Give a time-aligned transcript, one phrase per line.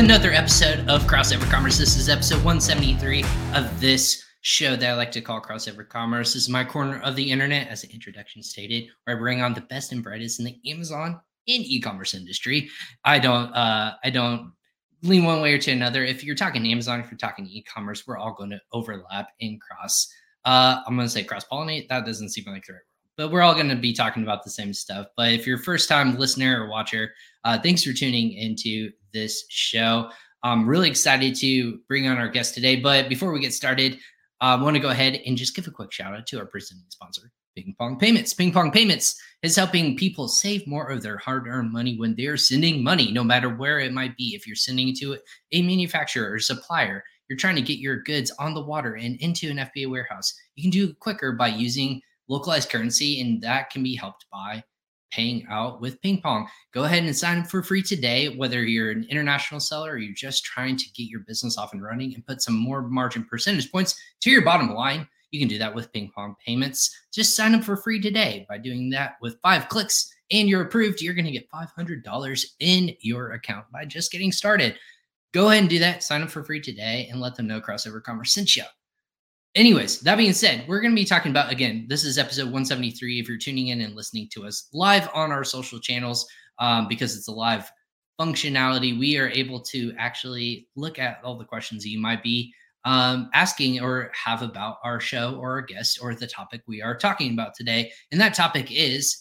[0.00, 1.76] another episode of Crossover Commerce.
[1.76, 6.32] This is episode 173 of this show that I like to call Crossover Commerce.
[6.32, 9.52] This is my corner of the internet, as the introduction stated, where I bring on
[9.52, 12.70] the best and brightest in the Amazon and e-commerce industry.
[13.04, 14.54] I don't uh I don't
[15.02, 16.02] lean one way or to another.
[16.02, 20.10] If you're talking Amazon, if you're talking e-commerce, we're all going to overlap and cross.
[20.46, 21.90] Uh, I'm to say cross pollinate.
[21.90, 22.80] That doesn't seem like the right
[23.16, 25.06] but we're all going to be talking about the same stuff.
[25.16, 27.12] But if you're first time listener or watcher,
[27.44, 30.10] uh, thanks for tuning into this show.
[30.42, 32.76] I'm really excited to bring on our guest today.
[32.76, 33.98] But before we get started,
[34.40, 36.86] I want to go ahead and just give a quick shout out to our presenting
[36.88, 38.32] sponsor, Ping Pong Payments.
[38.32, 42.38] Ping Pong Payments is helping people save more of their hard earned money when they're
[42.38, 44.34] sending money, no matter where it might be.
[44.34, 45.18] If you're sending it to
[45.52, 49.50] a manufacturer or supplier, you're trying to get your goods on the water and into
[49.50, 53.82] an FBA warehouse, you can do it quicker by using localized currency, and that can
[53.82, 54.62] be helped by
[55.10, 56.48] paying out with ping pong.
[56.72, 60.14] Go ahead and sign up for free today, whether you're an international seller or you're
[60.14, 63.70] just trying to get your business off and running and put some more margin percentage
[63.70, 65.08] points to your bottom line.
[65.32, 66.96] You can do that with ping pong payments.
[67.12, 71.00] Just sign up for free today by doing that with five clicks and you're approved.
[71.00, 74.76] You're going to get $500 in your account by just getting started.
[75.32, 76.02] Go ahead and do that.
[76.02, 78.64] Sign up for free today and let them know Crossover Commerce sent you.
[79.56, 81.86] Anyways, that being said, we're going to be talking about again.
[81.88, 83.18] This is episode 173.
[83.18, 86.24] If you're tuning in and listening to us live on our social channels,
[86.60, 87.68] um, because it's a live
[88.20, 93.28] functionality, we are able to actually look at all the questions you might be um,
[93.34, 97.32] asking or have about our show or our guest or the topic we are talking
[97.32, 97.90] about today.
[98.12, 99.18] And that topic is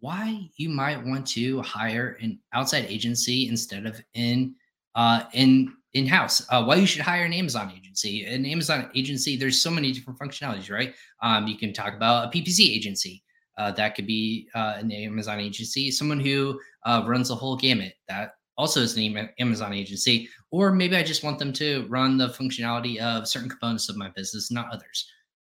[0.00, 4.54] why you might want to hire an outside agency instead of in
[4.94, 6.44] uh, in in house.
[6.50, 8.24] Uh, why you should hire an Amazon agency?
[8.24, 10.94] An Amazon agency, there's so many different functionalities, right?
[11.22, 13.22] Um, you can talk about a PPC agency.
[13.58, 17.92] Uh, that could be uh, an Amazon agency, someone who uh, runs the whole gamut.
[18.08, 20.28] That also is an Amazon agency.
[20.50, 24.08] Or maybe I just want them to run the functionality of certain components of my
[24.16, 25.06] business, not others.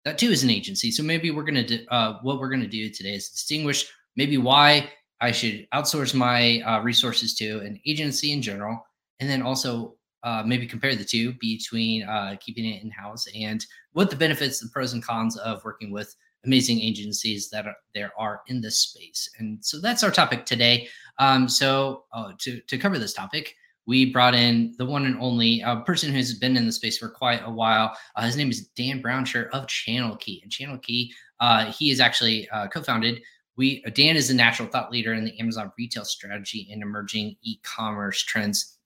[0.04, 0.90] That too is an agency.
[0.90, 4.90] So maybe we're gonna do uh, what we're gonna do today is distinguish maybe why
[5.20, 8.84] I should outsource my uh, resources to an agency in general,
[9.20, 13.64] and then also uh, maybe compare the two between uh, keeping it in house and
[13.92, 18.12] what the benefits, the pros and cons of working with amazing agencies that are, there
[18.18, 19.30] are in this space.
[19.38, 20.88] And so that's our topic today.
[21.18, 23.54] Um, so uh, to to cover this topic,
[23.86, 27.08] we brought in the one and only uh, person who's been in the space for
[27.08, 27.96] quite a while.
[28.16, 30.40] Uh, his name is Dan Brownsher of Channel Key.
[30.42, 33.22] And Channel Key, uh, he is actually uh, co-founded.
[33.56, 38.22] We Dan is a natural thought leader in the Amazon retail strategy and emerging e-commerce
[38.22, 38.78] trends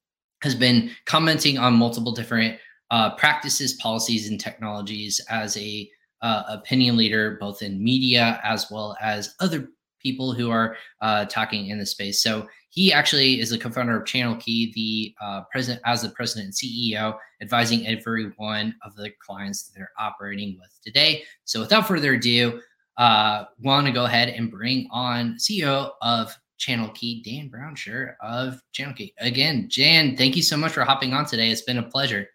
[0.43, 2.59] has been commenting on multiple different
[2.91, 5.91] uh, practices, policies, and technologies as a
[6.23, 9.69] uh, opinion leader, both in media as well as other
[10.01, 12.23] people who are uh, talking in the space.
[12.23, 16.47] So he actually is the co-founder of Channel Key, the uh, president as the president
[16.47, 21.25] and CEO, advising every one of the clients that they're operating with today.
[21.45, 22.61] So without further ado,
[22.97, 28.61] uh, want to go ahead and bring on CEO of Channel Key, Dan Brownsher of
[28.73, 29.15] Channel Key.
[29.19, 31.51] Again, Jan, thank you so much for hopping on today.
[31.51, 32.29] It's been a pleasure.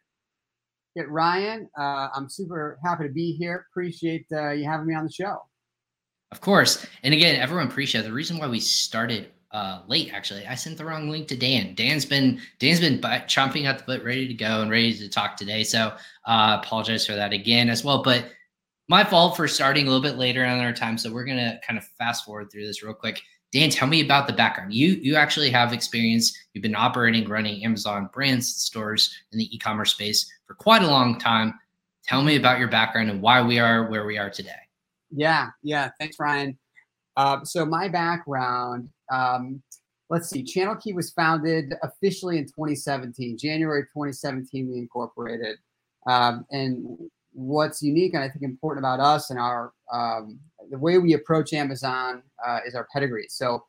[0.96, 3.68] Yeah, Ryan, uh, I'm super happy to be here.
[3.72, 5.42] Appreciate uh, you having me on the show.
[6.32, 6.86] Of course.
[7.04, 10.12] And again, everyone appreciate the reason why we started uh, late.
[10.12, 11.76] Actually, I sent the wrong link to Dan.
[11.76, 15.38] Dan's been Dan's been chomping at the butt, ready to go and ready to talk
[15.38, 15.64] today.
[15.64, 15.94] So
[16.26, 18.02] uh, apologize for that again as well.
[18.02, 18.32] But
[18.90, 20.98] my fault for starting a little bit later on our time.
[20.98, 23.22] So we're gonna kind of fast forward through this real quick.
[23.54, 24.74] Dan, tell me about the background.
[24.74, 26.36] You you actually have experience.
[26.54, 31.20] You've been operating, running Amazon brands stores in the e-commerce space for quite a long
[31.20, 31.54] time.
[32.04, 34.52] Tell me about your background and why we are where we are today.
[35.12, 35.92] Yeah, yeah.
[36.00, 36.58] Thanks, Ryan.
[37.16, 39.62] Uh, so my background, um,
[40.10, 40.42] let's see.
[40.42, 44.72] Channel Key was founded officially in 2017, January 2017.
[44.72, 45.58] We incorporated,
[46.08, 46.98] um, and
[47.34, 50.40] what's unique and I think important about us and our um,
[50.70, 53.28] the way we approach Amazon uh, is our pedigree.
[53.30, 53.64] So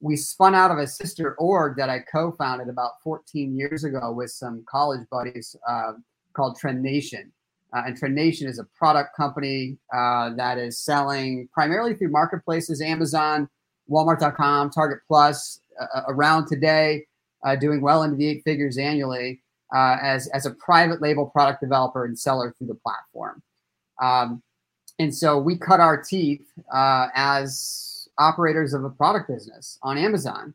[0.00, 4.30] we spun out of a sister org that I co-founded about 14 years ago with
[4.30, 5.92] some college buddies uh,
[6.34, 7.32] called Trend Nation.
[7.74, 12.82] Uh, and Trend Nation is a product company uh, that is selling primarily through marketplaces,
[12.82, 13.48] Amazon,
[13.88, 17.06] Walmart.com, Target Plus, uh, around today,
[17.44, 19.42] uh, doing well into the eight figures annually
[19.74, 23.42] uh, as, as a private label product developer and seller through the platform.
[24.02, 24.42] Um,
[25.02, 30.54] and so we cut our teeth uh, as operators of a product business on Amazon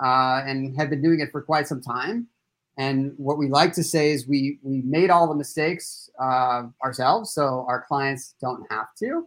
[0.00, 2.28] uh, and have been doing it for quite some time.
[2.76, 7.32] And what we like to say is we we made all the mistakes uh, ourselves,
[7.32, 9.26] so our clients don't have to.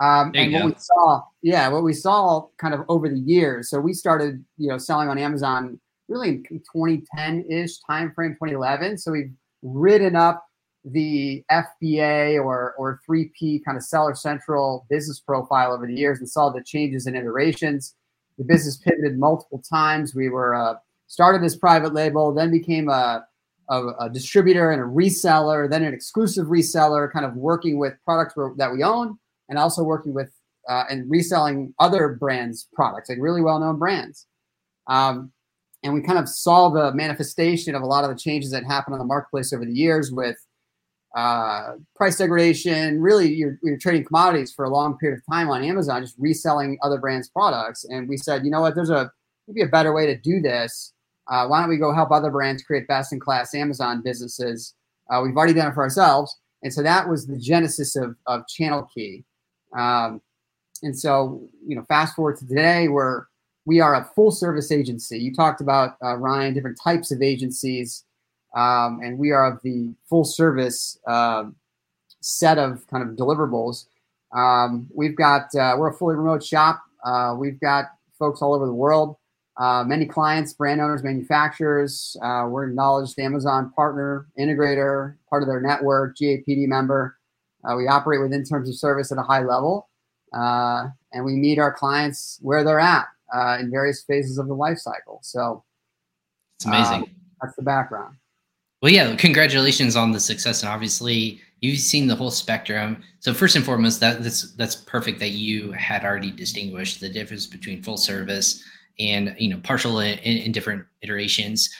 [0.00, 0.66] Um, and what go.
[0.68, 3.68] we saw, yeah, what we saw kind of over the years.
[3.68, 8.98] So we started, you know, selling on Amazon really in 2010-ish timeframe, 2011.
[8.98, 9.32] So we've
[9.62, 10.44] ridden up
[10.84, 16.28] the FBA or or 3P kind of seller central business profile over the years and
[16.28, 17.94] saw the changes and iterations.
[18.38, 20.14] The business pivoted multiple times.
[20.14, 20.74] We were uh,
[21.06, 23.24] started as private label, then became a,
[23.70, 28.34] a, a, distributor and a reseller, then an exclusive reseller, kind of working with products
[28.56, 29.16] that we own
[29.48, 30.32] and also working with
[30.68, 34.26] uh, and reselling other brands' products, like really well known brands.
[34.86, 35.32] Um,
[35.82, 38.94] and we kind of saw the manifestation of a lot of the changes that happened
[38.94, 40.36] on the marketplace over the years with
[41.14, 43.00] uh, price degradation.
[43.00, 46.78] Really, you're, you're trading commodities for a long period of time on Amazon, just reselling
[46.82, 47.84] other brands' products.
[47.84, 49.10] And we said, you know what, there's a
[49.46, 50.92] maybe a better way to do this.
[51.30, 54.74] Uh, why don't we go help other brands create best in class Amazon businesses?
[55.10, 56.36] Uh, we've already done it for ourselves.
[56.62, 59.24] And so that was the genesis of, of Channel Key.
[59.76, 60.20] Um,
[60.82, 63.24] and so, you know, fast forward to today, we're
[63.66, 65.18] we are a full service agency.
[65.18, 68.04] You talked about uh, Ryan, different types of agencies,
[68.54, 71.44] um, and we are of the full service uh,
[72.20, 73.86] set of kind of deliverables.
[74.34, 76.82] Um, we've got uh, we're a fully remote shop.
[77.04, 77.86] Uh, we've got
[78.18, 79.16] folks all over the world.
[79.56, 82.16] Uh, many clients, brand owners, manufacturers.
[82.22, 87.16] Uh, we're acknowledged Amazon partner, integrator, part of their network, GAPD member.
[87.76, 89.88] we operate within terms of service at a high level,
[90.32, 94.78] and we meet our clients where they're at uh, in various phases of the life
[94.78, 95.20] cycle.
[95.22, 95.64] So
[96.56, 97.02] it's amazing.
[97.02, 97.10] Um,
[97.40, 98.16] that's the background.
[98.84, 103.02] Well, yeah, congratulations on the success, and obviously you've seen the whole spectrum.
[103.20, 107.46] So first and foremost, that that's that's perfect that you had already distinguished the difference
[107.46, 108.62] between full service
[108.98, 111.74] and you know partial in, in different iterations.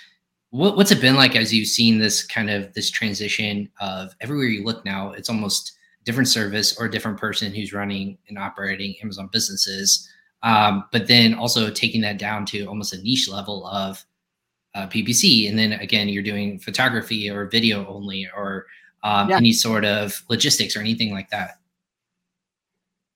[0.49, 4.47] What, what's it been like as you've seen this kind of this transition of everywhere
[4.47, 5.13] you look now?
[5.13, 5.73] It's almost
[6.05, 10.09] different service or a different person who's running and operating Amazon businesses.
[10.43, 14.07] Um, but then also taking that down to almost a niche level of
[14.75, 15.49] uh, PPC.
[15.49, 18.67] And then again, you're doing photography or video only or
[19.03, 19.37] um, yeah.
[19.37, 21.59] any sort of logistics or anything like that.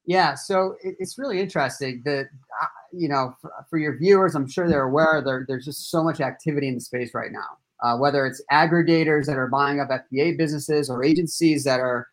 [0.06, 2.28] Yeah, so it, it's really interesting that,
[2.62, 6.02] uh, you know, for, for, your viewers, I'm sure they're aware there, there's just so
[6.02, 7.58] much activity in the space right now.
[7.82, 12.08] Uh, whether it's aggregators that are buying up FBA businesses or agencies that are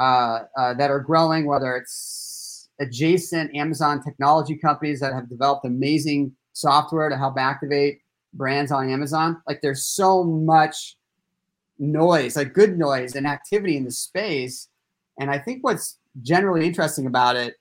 [0.00, 6.34] uh, uh, that are growing, whether it's adjacent Amazon technology companies that have developed amazing
[6.54, 8.01] software to help activate
[8.32, 9.42] brands on Amazon.
[9.46, 10.96] Like there's so much
[11.78, 14.68] noise, like good noise and activity in the space.
[15.18, 17.56] And I think what's generally interesting about it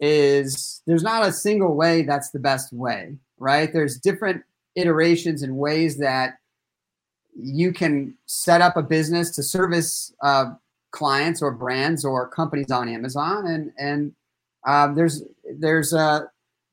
[0.00, 3.72] is there's not a single way that's the best way, right?
[3.72, 4.42] There's different
[4.74, 6.38] iterations and ways that
[7.36, 10.52] you can set up a business to service uh,
[10.90, 14.12] clients or brands or companies on Amazon, and and
[14.66, 15.22] um, there's
[15.58, 16.30] there's a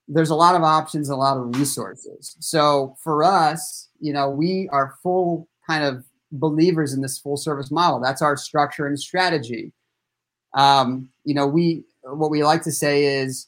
[0.09, 2.35] there's a lot of options, a lot of resources.
[2.39, 7.69] So for us, you know, we are full kind of believers in this full service
[7.69, 7.99] model.
[7.99, 9.71] That's our structure and strategy.
[10.55, 13.47] Um, you know, we what we like to say is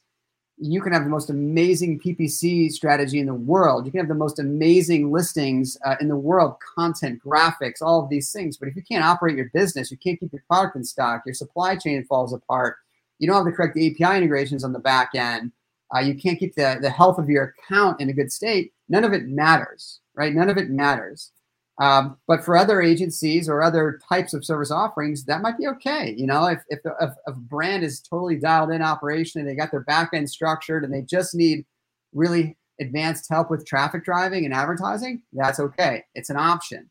[0.57, 3.85] you can have the most amazing PPC strategy in the world.
[3.85, 8.09] You can have the most amazing listings uh, in the world, content, graphics, all of
[8.09, 8.57] these things.
[8.57, 11.33] But if you can't operate your business, you can't keep your product in stock, your
[11.33, 12.77] supply chain falls apart
[13.21, 15.51] you don't have the correct API integrations on the back end,
[15.95, 19.03] uh, you can't keep the, the health of your account in a good state, none
[19.03, 20.33] of it matters, right?
[20.33, 21.31] None of it matters.
[21.79, 26.13] Um, but for other agencies or other types of service offerings, that might be okay.
[26.15, 29.55] You know, if, if, if, if a brand is totally dialed in operation and they
[29.55, 31.65] got their back end structured and they just need
[32.13, 36.03] really advanced help with traffic driving and advertising, that's okay.
[36.13, 36.89] It's an option.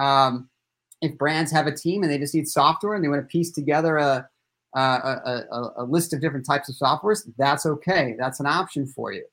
[0.00, 0.48] Um,
[1.00, 3.52] if brands have a team and they just need software and they want to piece
[3.52, 4.28] together a,
[4.76, 8.16] uh, a, a, a, list of different types of softwares, that's okay.
[8.18, 9.24] That's an option for you.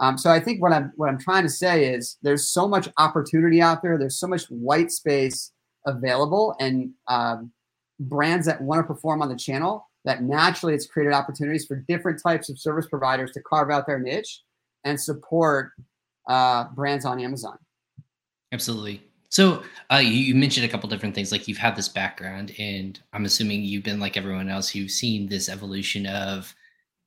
[0.00, 2.88] Um, so I think what I'm what I'm trying to say is there's so much
[2.98, 3.98] opportunity out there.
[3.98, 5.52] There's so much white space
[5.86, 7.52] available, and um,
[8.00, 12.20] brands that want to perform on the channel that naturally it's created opportunities for different
[12.22, 14.42] types of service providers to carve out their niche
[14.84, 15.72] and support
[16.28, 17.58] uh, brands on Amazon.
[18.52, 19.02] Absolutely.
[19.30, 22.98] So uh, you, you, mentioned a couple different things, like you've had this background, and
[23.12, 26.54] I'm assuming you've been like everyone else who's seen this evolution of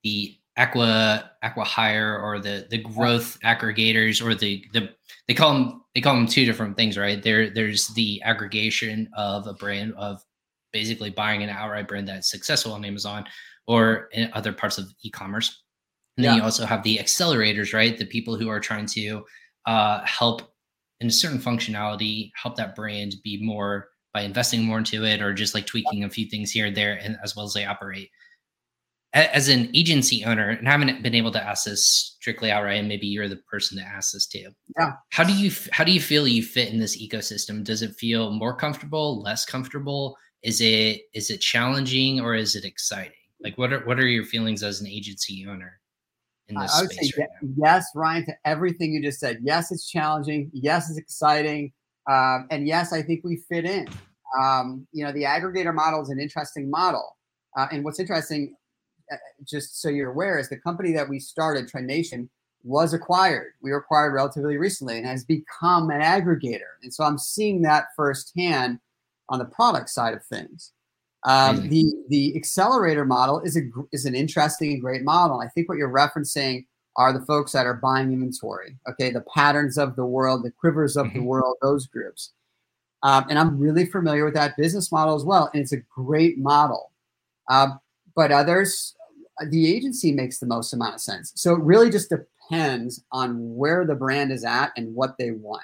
[0.04, 4.90] the aqua aqua hire or the the growth aggregators or the the
[5.28, 7.22] they call them they call them two different things, right?
[7.24, 10.24] There there's the aggregation of a brand of
[10.72, 13.26] basically buying an outright brand that's successful on Amazon
[13.68, 15.64] or in other parts of e-commerce.
[16.18, 16.38] And then yeah.
[16.38, 17.98] you also have the accelerators, right?
[17.98, 19.26] The people who are trying to
[19.66, 20.51] uh, help
[21.02, 25.34] and a certain functionality help that brand be more by investing more into it or
[25.34, 28.10] just like tweaking a few things here and there and as well as they operate
[29.14, 32.88] as an agency owner, and I haven't been able to ask this strictly outright, and
[32.88, 34.52] maybe you're the person to ask this to.
[34.80, 34.94] Yeah.
[35.10, 37.64] How do you how do you feel you fit in this ecosystem?
[37.64, 40.16] Does it feel more comfortable, less comfortable?
[40.44, 43.12] Is it is it challenging or is it exciting?
[43.44, 45.81] Like what are what are your feelings as an agency owner
[46.52, 49.40] in this I would space say right yes, Ryan, to everything you just said.
[49.42, 50.50] Yes, it's challenging.
[50.54, 51.72] Yes, it's exciting.
[52.10, 53.88] Um, and yes, I think we fit in.
[54.40, 57.18] Um, you know, the aggregator model is an interesting model.
[57.58, 58.56] Uh, and what's interesting,
[59.12, 62.30] uh, just so you're aware, is the company that we started, Trend Nation,
[62.64, 63.54] was acquired.
[63.62, 66.78] We were acquired relatively recently and has become an aggregator.
[66.84, 68.80] And so I'm seeing that firsthand
[69.30, 70.72] on the product side of things.
[71.24, 73.62] Um, the the accelerator model is a
[73.92, 75.40] is an interesting and great model.
[75.40, 76.66] I think what you're referencing
[76.98, 78.78] are the folks that are buying inventory.
[78.90, 81.26] Okay, the patterns of the world, the quivers of the Mhm.
[81.26, 82.34] world, those groups.
[83.04, 86.38] Um, and I'm really familiar with that business model as well, and it's a great
[86.38, 86.92] model.
[87.50, 87.80] Um,
[88.16, 88.96] but others,
[89.50, 91.32] the agency makes the most amount of sense.
[91.36, 95.64] So it really just depends on where the brand is at and what they want.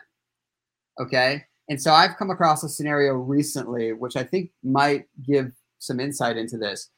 [1.00, 1.46] Okay.
[1.70, 6.38] And so I've come across a scenario recently, which I think might give some insight
[6.38, 6.90] into this.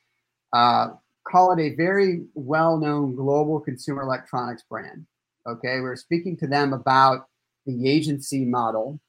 [0.53, 0.89] Uh,
[1.23, 5.05] call it a very well known global consumer electronics brand.
[5.47, 5.79] Okay.
[5.79, 7.27] We're speaking to them about
[7.65, 8.99] the agency model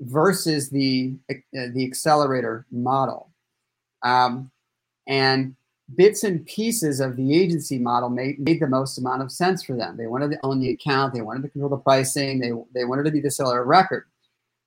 [0.00, 3.30] versus the, uh, the accelerator model.
[4.02, 4.50] Um,
[5.06, 5.54] and
[5.96, 9.76] bits and pieces of the agency model made, made the most amount of sense for
[9.76, 9.96] them.
[9.96, 13.04] They wanted to own the account, they wanted to control the pricing, they, they wanted
[13.04, 14.06] to be the seller of record.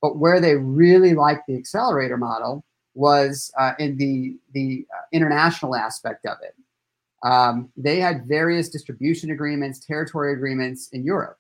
[0.04, 5.78] But where they really liked the accelerator model was uh, in the, the uh, international
[5.78, 6.56] aspect of it.
[7.26, 11.38] Um, they had various distribution agreements, territory agreements in Europe,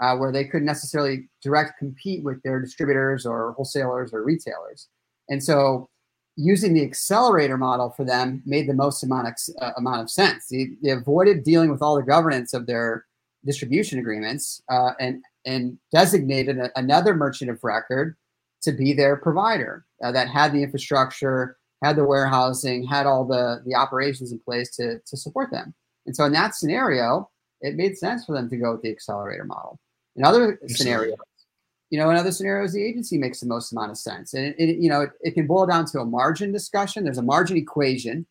[0.00, 4.88] uh, where they couldn't necessarily direct compete with their distributors or wholesalers or retailers.
[5.30, 5.88] And so
[6.36, 10.48] using the accelerator model for them made the most amount of, uh, amount of sense.
[10.48, 13.06] They, they, avoided dealing with all the governance of their
[13.46, 18.16] distribution agreements uh, and, and designated a, another merchant of record
[18.62, 23.62] to be their provider uh, that had the infrastructure, had the warehousing, had all the,
[23.64, 25.74] the operations in place to, to support them.
[26.06, 29.44] And so in that scenario, it made sense for them to go with the accelerator
[29.44, 29.78] model.
[30.16, 31.16] In other scenarios,
[31.90, 34.34] you know, in other scenarios, the agency makes the most amount of sense.
[34.34, 37.04] And it, it you know, it, it, can boil down to a margin discussion.
[37.04, 38.26] There's a margin equation.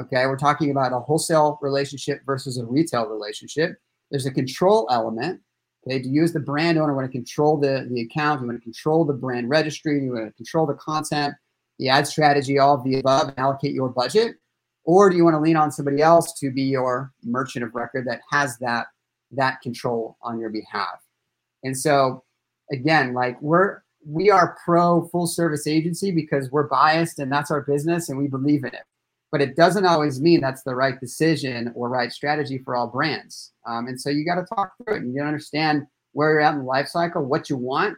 [0.00, 3.76] Okay, we're talking about a wholesale relationship versus a retail relationship.
[4.10, 5.40] There's a control element.
[5.86, 8.62] Okay, to use the brand owner, want to control the, the account, you want to
[8.62, 11.34] control the brand registry, you want to control the content,
[11.78, 14.36] the ad strategy, all of the above, and allocate your budget.
[14.84, 18.06] Or do you want to lean on somebody else to be your merchant of record
[18.06, 18.86] that has that
[19.32, 21.00] that control on your behalf?
[21.64, 22.24] And so
[22.70, 27.62] again, like we're we are pro full service agency because we're biased and that's our
[27.62, 28.84] business and we believe in it.
[29.32, 33.52] But it doesn't always mean that's the right decision or right strategy for all brands.
[33.66, 36.52] Um, and so you got to talk through it and you understand where you're at
[36.52, 37.96] in the life cycle, what you want,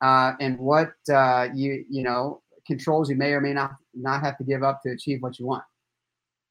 [0.00, 4.38] uh, and what uh, you you know controls you may or may not not have
[4.38, 5.64] to give up to achieve what you want.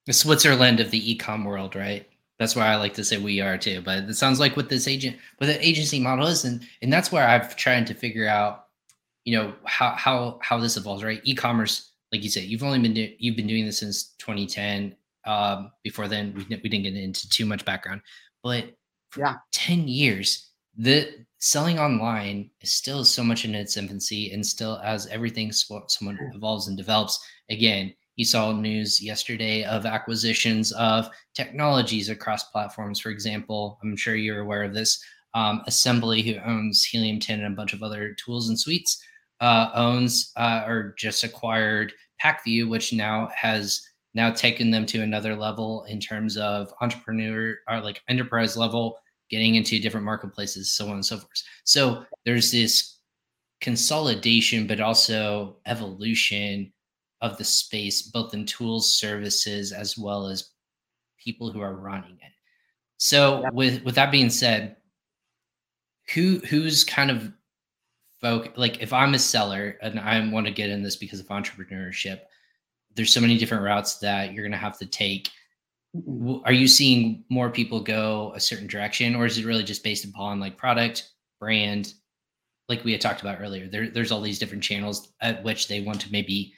[0.06, 2.08] The Switzerland of the e-com world, right?
[2.40, 3.82] That's why I like to say we are too.
[3.82, 7.12] But it sounds like what this agent, what the agency model is, and and that's
[7.12, 8.66] where I've trying to figure out,
[9.26, 11.22] you know, how how how this evolves, right?
[11.24, 14.96] E-commerce, like you said, you've only been do, you've been doing this since 2010.
[15.26, 18.02] Um, before then, we we didn't get into too much background,
[18.44, 18.76] but
[19.18, 24.80] yeah, 10 years, the selling online is still so much in its infancy, and still
[24.84, 27.20] as everything someone evolves and develops.
[27.50, 33.00] Again, you saw news yesterday of acquisitions of technologies across platforms.
[33.00, 35.02] For example, I'm sure you're aware of this.
[35.34, 39.00] Um, Assembly, who owns Helium 10 and a bunch of other tools and suites,
[39.42, 43.82] uh, owns uh, or just acquired Pacvue, which now has
[44.14, 48.98] now taken them to another level in terms of entrepreneur or like enterprise level,
[49.30, 51.44] getting into different marketplaces, so on and so forth.
[51.66, 52.98] So there's this
[53.62, 56.72] consolidation, but also evolution
[57.22, 60.52] of the space, both in tools, services, as well as
[61.24, 62.32] people who are running it.
[62.98, 64.78] So with with that being said,
[66.14, 67.32] who who's kind of
[68.22, 71.28] folk like if I'm a seller and I want to get in this because of
[71.28, 72.22] entrepreneurship,
[72.96, 75.30] there's so many different routes that you're gonna have to take.
[76.44, 80.06] Are you seeing more people go a certain direction, or is it really just based
[80.06, 81.10] upon like product,
[81.40, 81.94] brand,
[82.70, 83.68] like we had talked about earlier?
[83.68, 86.54] There, there's all these different channels at which they want to maybe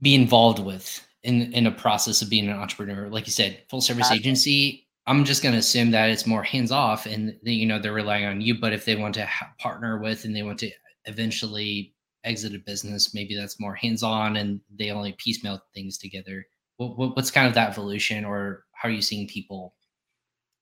[0.00, 3.80] be involved with in in a process of being an entrepreneur like you said full
[3.80, 7.78] service agency i'm just going to assume that it's more hands off and you know
[7.78, 10.58] they're relying on you but if they want to ha- partner with and they want
[10.58, 10.70] to
[11.06, 11.94] eventually
[12.24, 16.44] exit a business maybe that's more hands on and they only piecemeal things together
[16.76, 19.74] what, what's kind of that evolution, or how are you seeing people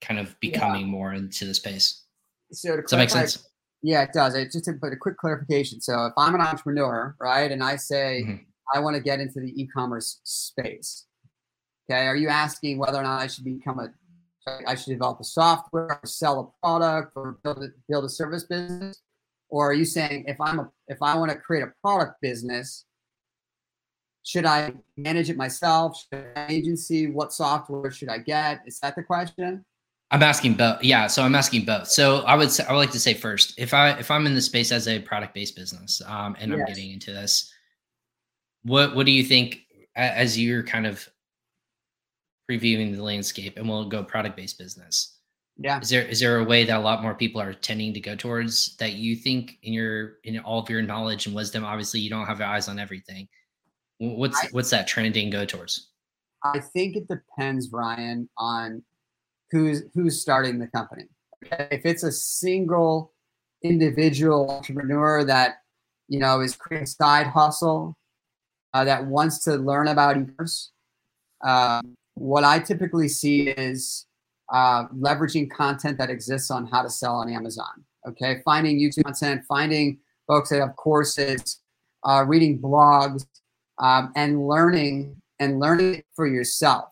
[0.01, 0.93] kind of becoming yeah.
[0.93, 2.05] more into the space?
[2.53, 3.49] So does that make sense?
[3.83, 4.35] Yeah, it does.
[4.35, 5.81] It just to put a quick clarification.
[5.81, 8.45] So if I'm an entrepreneur, right, and I say mm-hmm.
[8.75, 11.07] I want to get into the e-commerce space,
[11.91, 13.89] okay, are you asking whether or not I should become a
[14.47, 18.45] I should develop a software or sell a product or build a, build a service
[18.45, 19.01] business?
[19.49, 22.85] Or are you saying if I'm a, if I want to create a product business,
[24.25, 26.01] should I manage it myself?
[26.13, 27.09] Should I agency?
[27.09, 28.63] What software should I get?
[28.67, 29.65] Is that the question?
[30.13, 30.83] I'm asking both.
[30.85, 31.89] Yeah, so I'm asking both.
[31.89, 34.35] So I would say, I would like to say first, if I if I'm in
[34.35, 36.61] the space as a product based business, um, and yes.
[36.61, 37.53] I'm getting into this,
[38.63, 39.61] what what do you think
[39.97, 41.09] as you're kind of
[42.51, 45.19] previewing the landscape, and we'll go product based business?
[45.59, 45.81] Yeah.
[45.81, 48.17] Is there is there a way that a lot more people are tending to go
[48.17, 51.65] towards that you think in your in all of your knowledge and wisdom?
[51.65, 53.29] Obviously, you don't have your eyes on everything.
[53.99, 55.91] What's I, what's that trending go towards?
[56.43, 58.83] I think it depends, Ryan, on
[59.51, 61.05] who's who's starting the company.
[61.43, 63.13] If it's a single
[63.63, 65.57] individual entrepreneur that
[66.09, 67.97] you know is creating a side hustle
[68.73, 70.73] uh, that wants to learn about e-commerce,
[71.45, 71.83] uh,
[72.15, 74.07] what I typically see is
[74.53, 77.85] uh, leveraging content that exists on how to sell on Amazon.
[78.07, 81.61] Okay, finding YouTube content, finding folks that have courses,
[82.05, 83.25] uh, reading blogs,
[83.79, 86.89] um, and learning and learning for yourself.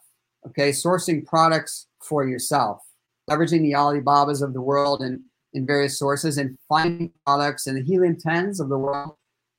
[0.47, 2.81] Okay, sourcing products for yourself,
[3.29, 5.21] leveraging the Alibabas of the world and
[5.53, 9.17] in various sources, and finding products and the helium tens of the world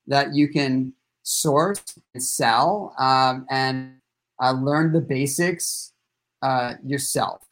[0.08, 4.01] that you can source and sell um, and
[4.42, 5.94] uh, learn the basics
[6.42, 7.44] uh, yourself.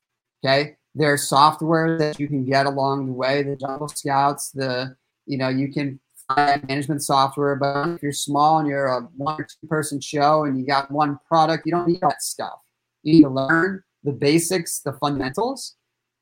[0.44, 5.38] Okay, there's software that you can get along the way, the Jungle Scouts, the you
[5.38, 7.56] know you can find management software.
[7.56, 10.92] But if you're small and you're a one or two person show and you got
[10.92, 12.60] one product, you don't need that stuff.
[13.04, 15.76] You need to learn the basics, the fundamentals,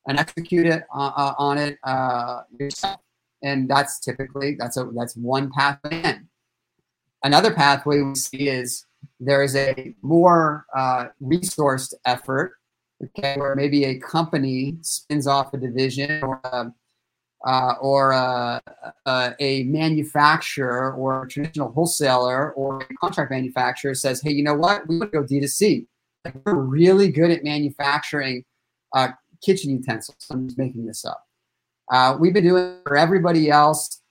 [0.07, 2.99] and execute it uh, uh, on it uh, yourself.
[3.43, 6.27] And that's typically that's a that's one path in.
[7.23, 8.85] Another pathway we see is
[9.19, 12.53] there is a more uh, resourced effort,
[13.03, 16.71] okay, where maybe a company spins off a division or a,
[17.45, 18.61] uh, or a,
[19.05, 24.55] a, a, manufacturer or a traditional wholesaler or a contract manufacturer says, hey, you know
[24.55, 24.87] what?
[24.87, 25.85] We want to go D2C.
[26.25, 28.43] Like, we're really good at manufacturing
[28.95, 29.09] uh,
[29.43, 30.17] kitchen utensils.
[30.31, 31.23] I'm just making this up.
[31.91, 34.01] Uh, we've been doing it for everybody else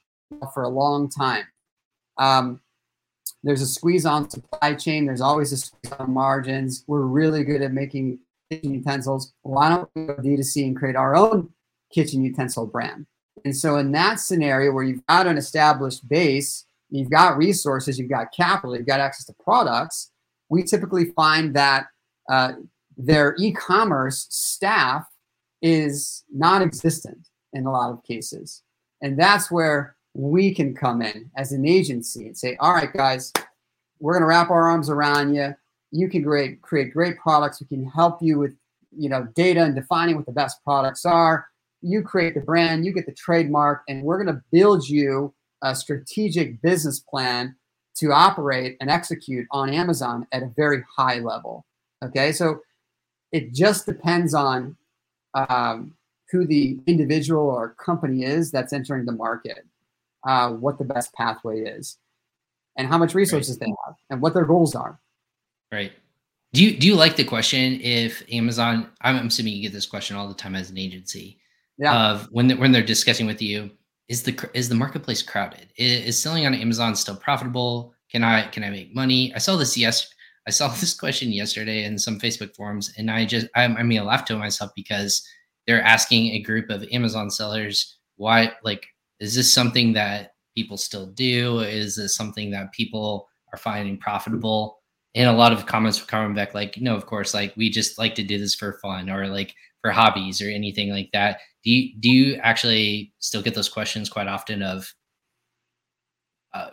[0.55, 1.45] for a long time.
[2.19, 2.61] Um,
[3.43, 5.07] there's a squeeze on supply chain.
[5.07, 6.85] There's always a squeeze on margins.
[6.87, 8.19] We're really good at making
[8.51, 9.33] kitchen utensils.
[9.43, 11.51] Why don't we go D2C and create our own
[11.93, 13.07] kitchen utensil brand?
[13.45, 18.11] And so, in that scenario where you've got an established base, you've got resources, you've
[18.11, 20.11] got capital, you've got access to products,
[20.49, 21.87] we typically find that
[22.31, 22.53] uh,
[22.97, 25.07] their e-commerce staff
[25.63, 28.63] is non-existent in a lot of cases,
[29.03, 33.33] and that's where we can come in as an agency and say, "All right, guys,
[34.01, 35.55] we're going to wrap our arms around you.
[35.93, 37.61] You can create create great products.
[37.61, 38.55] We can help you with
[38.97, 41.47] you know data and defining what the best products are."
[41.83, 45.75] you create the brand, you get the trademark, and we're going to build you a
[45.75, 47.55] strategic business plan
[47.97, 51.65] to operate and execute on Amazon at a very high level.
[52.05, 52.61] Okay, so
[53.33, 54.77] it just depends on
[55.35, 55.95] um,
[56.31, 59.65] who the individual or company is that's entering the market,
[60.27, 61.99] uh, what the best pathway is,
[62.77, 63.67] and how much resources right.
[63.67, 65.01] they have, and what their goals are.
[65.73, 65.93] Right.
[66.53, 68.91] Do you do you like the question if Amazon?
[69.01, 71.39] I'm assuming you get this question all the time as an agency
[71.79, 72.11] yeah.
[72.11, 73.71] of when they, when they're discussing with you
[74.09, 78.47] is the is the marketplace crowded is, is, selling on amazon still profitable can i
[78.49, 80.09] can i make money i saw this yes
[80.47, 84.01] i saw this question yesterday in some facebook forums and i just i, I mean
[84.01, 85.27] i laughed to myself because
[85.67, 88.87] they're asking a group of amazon sellers why like
[89.21, 91.61] is this something that people still do?
[91.61, 94.79] Is this something that people are finding profitable?
[95.15, 97.99] And a lot of comments were coming back like no of course like we just
[97.99, 101.41] like to do this for fun or like for hobbies or anything like that.
[101.65, 104.93] Do you do you actually still get those questions quite often of
[106.53, 106.71] uh,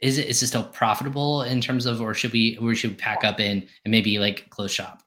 [0.00, 2.96] is it is it still profitable in terms of or should we or should we
[2.96, 5.02] pack up in and maybe like close shop?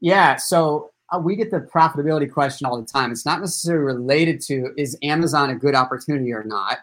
[0.00, 4.40] Yeah so uh, we get the profitability question all the time it's not necessarily related
[4.40, 6.78] to is amazon a good opportunity or not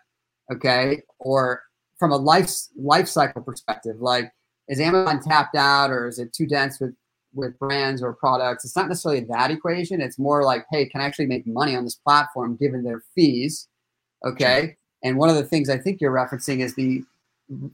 [0.52, 1.62] okay or
[1.98, 4.32] from a life life cycle perspective like
[4.68, 6.94] is amazon tapped out or is it too dense with
[7.36, 8.66] with brands or products.
[8.66, 10.02] It's not necessarily that equation.
[10.02, 13.68] It's more like, hey, can I actually make money on this platform given their fees?
[14.26, 14.78] Okay.
[15.04, 17.04] And one of the things I think you're referencing is the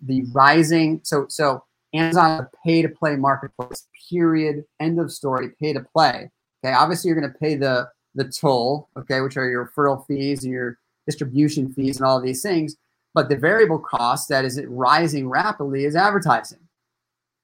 [0.02, 1.00] the rising.
[1.04, 3.88] So so Amazon a pay to play marketplace.
[4.10, 4.66] Period.
[4.82, 5.52] End of story.
[5.62, 6.30] Pay to play.
[6.64, 6.74] Okay.
[6.74, 8.90] Obviously, you're going to pay the the toll.
[8.98, 12.76] Okay, which are your referral fees and your distribution fees and all these things.
[13.14, 16.60] But the variable cost that is rising rapidly is advertising.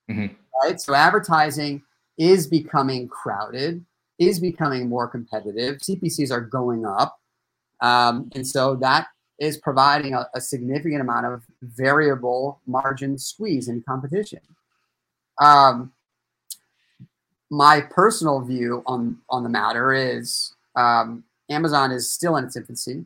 [0.09, 0.33] Mm-hmm.
[0.63, 0.79] Right.
[0.79, 1.83] So advertising
[2.17, 3.85] is becoming crowded,
[4.17, 5.77] is becoming more competitive.
[5.77, 7.19] CPCs are going up.
[7.81, 9.07] Um, and so that
[9.39, 14.39] is providing a, a, significant amount of variable margin squeeze in competition.
[15.39, 15.91] Um,
[17.49, 23.05] my personal view on, on the matter is um, Amazon is still in its infancy.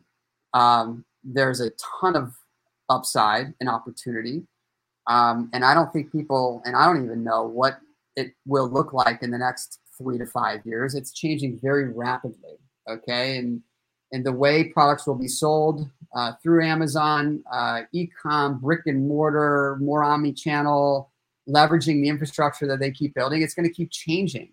[0.52, 2.34] Um, there's a ton of
[2.88, 4.42] upside and opportunity.
[5.06, 7.78] Um, and I don't think people, and I don't even know what
[8.16, 10.94] it will look like in the next three to five years.
[10.94, 12.58] It's changing very rapidly.
[12.88, 13.38] Okay.
[13.38, 13.62] And,
[14.10, 19.78] and the way products will be sold uh, through Amazon, uh, e-com, brick and mortar,
[19.80, 21.11] more omni-channel,
[21.48, 24.50] leveraging the infrastructure that they keep building, it's going to keep changing.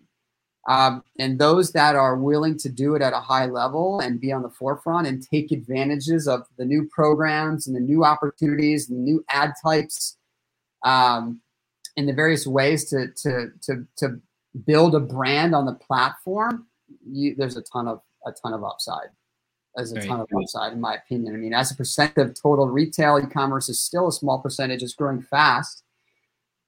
[0.68, 4.30] Um, and those that are willing to do it at a high level and be
[4.30, 8.98] on the forefront and take advantages of the new programs and the new opportunities and
[8.98, 10.18] the new ad types
[10.84, 11.40] um,
[11.96, 14.20] and the various ways to, to, to, to
[14.66, 16.66] build a brand on the platform,
[17.08, 19.08] you, there's a ton of a ton of upside.
[19.74, 21.34] There's a ton of upside, in my opinion.
[21.34, 24.82] I mean, as a percent of total retail, e-commerce is still a small percentage.
[24.82, 25.84] It's growing fast.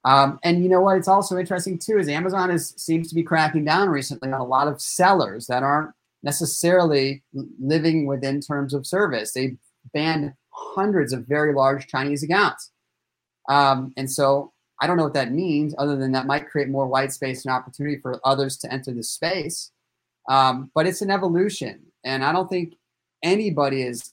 [0.05, 0.97] Um, and you know what?
[0.97, 4.45] It's also interesting too is Amazon is seems to be cracking down recently on a
[4.45, 5.91] lot of sellers that aren't
[6.23, 7.23] necessarily
[7.59, 9.33] living within terms of service.
[9.33, 9.57] They
[9.93, 12.71] banned hundreds of very large Chinese accounts,
[13.49, 16.87] um, and so I don't know what that means, other than that might create more
[16.87, 19.71] white space and opportunity for others to enter the space.
[20.29, 22.75] Um, but it's an evolution, and I don't think
[23.23, 24.12] anybody is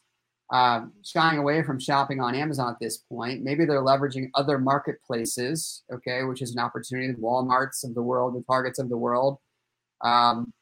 [0.52, 3.42] uh, shying away from shopping on Amazon at this point.
[3.42, 8.34] Maybe they're leveraging other marketplaces, okay, which is an opportunity, the Walmarts of the world,
[8.34, 9.38] the Targets of the world.
[10.00, 10.52] Um,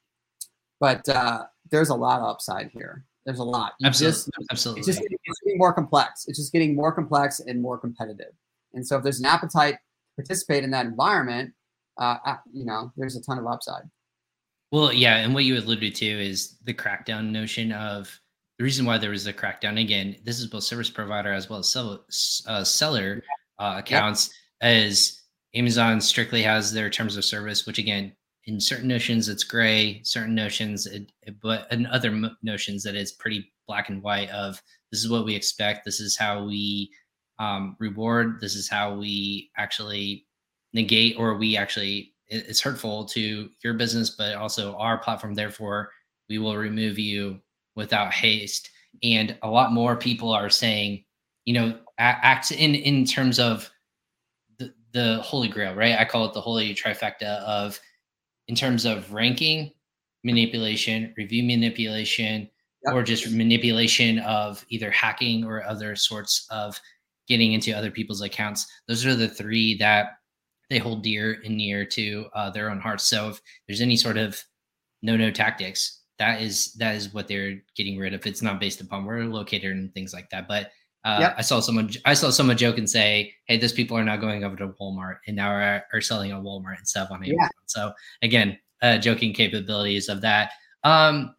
[0.81, 3.05] but uh, there's a lot of upside here.
[3.25, 3.73] There's a lot.
[3.81, 4.81] You absolutely, just, absolutely.
[4.81, 6.27] It's just it's getting more complex.
[6.29, 8.33] It's just getting more complex and more competitive.
[8.75, 9.79] And so, if there's an appetite to
[10.17, 11.53] participate in that environment,
[11.99, 12.17] uh,
[12.53, 13.83] you know, there's a ton of upside.
[14.71, 18.19] Well, yeah, and what you alluded to is the crackdown notion of
[18.59, 21.61] the reason why there was a crackdown again this is both service provider as well
[21.61, 22.05] as sell,
[22.47, 23.23] uh, seller
[23.59, 24.73] uh, accounts yep.
[24.73, 25.23] as
[25.55, 28.13] amazon strictly has their terms of service which again
[28.45, 32.95] in certain notions it's gray certain notions it, it, but in other mo- notions that
[32.95, 36.91] it's pretty black and white of this is what we expect this is how we
[37.39, 40.27] um, reward this is how we actually
[40.73, 45.91] negate or we actually it, it's hurtful to your business but also our platform therefore
[46.29, 47.41] we will remove you
[47.79, 48.69] without haste.
[49.03, 51.05] And a lot more people are saying,
[51.47, 53.71] you know, act in in terms of
[54.59, 55.99] the, the holy grail, right?
[55.99, 57.81] I call it the holy trifecta of
[58.49, 59.71] in terms of ranking,
[60.25, 62.51] manipulation, review manipulation,
[62.85, 62.95] yep.
[62.95, 66.79] or just manipulation of either hacking or other sorts of
[67.29, 68.67] getting into other people's accounts.
[68.89, 70.19] Those are the three that
[70.71, 73.05] they hold dear and near to uh, their own hearts.
[73.05, 74.43] So if there's any sort of
[75.03, 78.27] no no tactics, that is that is what they're getting rid of.
[78.27, 80.49] It's not based upon where we're located and things like that.
[80.49, 80.71] But
[81.05, 81.35] uh, yep.
[81.39, 84.45] I saw someone I saw someone joke and say, "Hey, those people are now going
[84.45, 87.49] over to Walmart and now are, are selling on Walmart and stuff on Amazon." Yeah.
[87.67, 90.53] So again, uh, joking capabilities of that.
[90.83, 91.35] Um,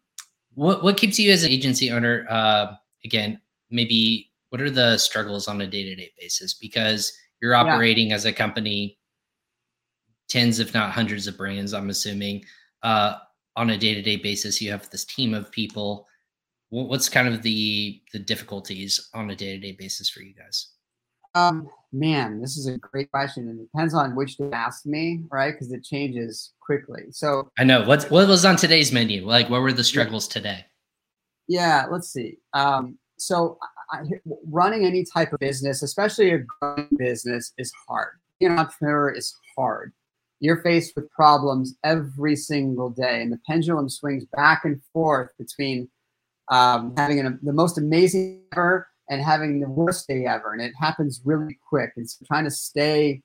[0.54, 2.26] what what keeps you as an agency owner?
[2.30, 3.40] Uh, again,
[3.70, 7.12] maybe what are the struggles on a day to day basis because
[7.42, 8.14] you're operating yeah.
[8.16, 8.98] as a company,
[10.28, 11.74] tens if not hundreds of brands.
[11.74, 12.44] I'm assuming.
[12.82, 13.18] Uh,
[13.56, 16.06] on a day-to-day basis you have this team of people.
[16.70, 20.70] What's kind of the the difficulties on a day-to-day basis for you guys?
[21.34, 25.24] Um man this is a great question and it depends on which to ask me
[25.30, 25.52] right?
[25.52, 27.04] Because it changes quickly.
[27.10, 27.84] So i know.
[27.84, 29.26] What what was on today's menu?
[29.26, 30.64] Like what were the struggles today?
[31.48, 32.38] Yeah let's see.
[32.52, 33.58] Um so
[33.92, 34.02] I,
[34.48, 38.20] running any type of business especially a growing business is hard.
[38.38, 39.92] Being an entrepreneur is hard
[40.40, 45.88] you're faced with problems every single day, and the pendulum swings back and forth between
[46.50, 50.72] um, having an, the most amazing ever and having the worst day ever, and it
[50.78, 51.92] happens really quick.
[51.96, 53.22] And so trying to stay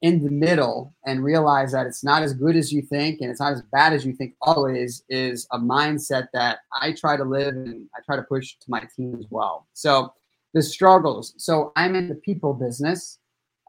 [0.00, 3.40] in the middle and realize that it's not as good as you think and it's
[3.40, 7.54] not as bad as you think always is a mindset that I try to live
[7.56, 9.66] and I try to push to my team as well.
[9.74, 10.12] So
[10.54, 11.34] the struggles.
[11.36, 13.18] So I'm in the people business.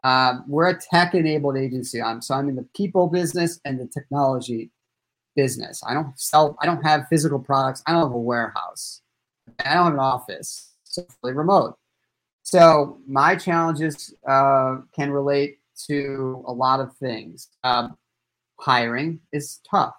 [0.04, 2.00] Um, we're a tech-enabled agency.
[2.00, 4.70] I'm so I'm in the people business and the technology
[5.36, 5.82] business.
[5.86, 6.56] I don't sell.
[6.60, 7.82] I don't have physical products.
[7.86, 9.02] I don't have a warehouse.
[9.64, 10.74] I don't have an office.
[10.84, 11.76] So fully remote.
[12.42, 17.48] So my challenges uh, can relate to a lot of things.
[17.62, 17.96] Um,
[18.58, 19.94] hiring is tough.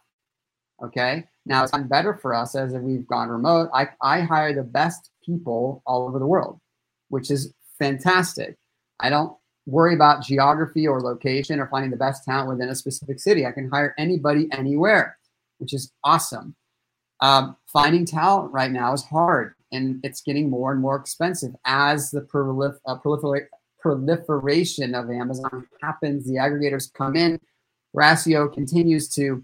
[0.83, 1.25] Okay.
[1.45, 3.69] Now it's gotten better for us as we've gone remote.
[3.73, 6.59] I, I hire the best people all over the world,
[7.09, 8.57] which is fantastic.
[8.99, 9.35] I don't
[9.71, 13.45] worry about geography or location or finding the best talent within a specific city.
[13.45, 15.17] I can hire anybody anywhere,
[15.59, 16.55] which is awesome.
[17.21, 22.11] Um, finding talent right now is hard and it's getting more and more expensive as
[22.11, 23.47] the prolif- uh, prolifer-
[23.79, 26.25] proliferation of Amazon happens.
[26.25, 27.39] The aggregators come in.
[27.95, 29.43] Thrasio continues to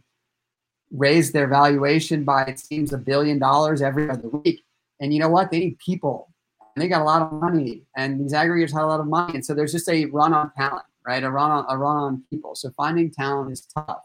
[0.91, 4.63] raise their valuation by it seems a billion dollars every other week.
[4.99, 5.51] And you know what?
[5.51, 6.33] They need people.
[6.77, 9.45] They got a lot of money, and these aggregators have a lot of money, and
[9.45, 11.23] so there's just a run on talent, right?
[11.23, 12.55] A run on a run on people.
[12.55, 14.03] So finding talent is tough.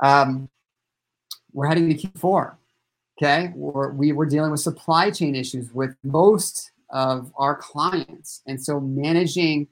[0.00, 0.48] Um,
[1.52, 2.54] we're heading to Q4.
[3.20, 8.62] Okay, we're, we were dealing with supply chain issues with most of our clients, and
[8.62, 9.68] so managing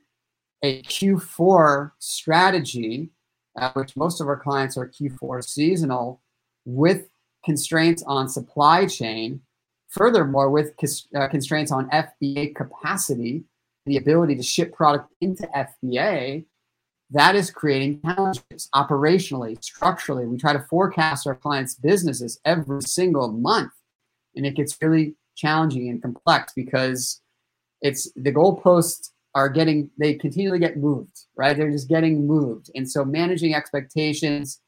[0.62, 3.10] a Q4 strategy,
[3.58, 6.20] uh, which most of our clients are Q4 seasonal,
[6.64, 7.08] with
[7.44, 9.40] constraints on supply chain
[9.90, 10.72] Furthermore, with
[11.14, 13.44] uh, constraints on FBA capacity,
[13.86, 16.44] the ability to ship product into FBA,
[17.10, 20.26] that is creating challenges operationally, structurally.
[20.26, 23.72] We try to forecast our clients' businesses every single month,
[24.36, 27.20] and it gets really challenging and complex because
[27.82, 31.56] it's the goalposts are getting they continually get moved, right?
[31.56, 34.60] They're just getting moved, and so managing expectations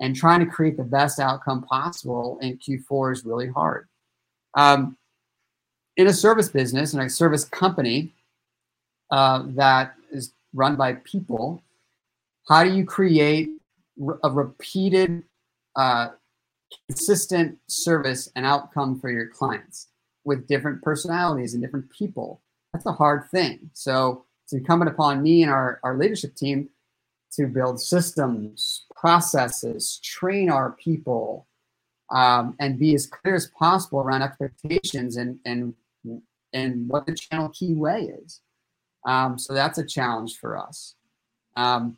[0.00, 3.88] and trying to create the best outcome possible in Q4 is really hard.
[4.56, 4.96] Um,
[5.96, 8.12] in a service business and a service company
[9.10, 11.62] uh, that is run by people,
[12.48, 13.50] how do you create
[14.24, 15.22] a repeated,
[15.74, 16.08] uh,
[16.88, 19.88] consistent service and outcome for your clients
[20.24, 22.40] with different personalities and different people?
[22.72, 23.70] That's a hard thing.
[23.72, 26.68] So it's incumbent upon me and our, our leadership team
[27.32, 31.45] to build systems, processes, train our people,
[32.10, 35.74] um, and be as clear as possible around expectations and and
[36.52, 38.40] and what the channel key way is.
[39.06, 40.94] Um, so that's a challenge for us.
[41.56, 41.96] Um,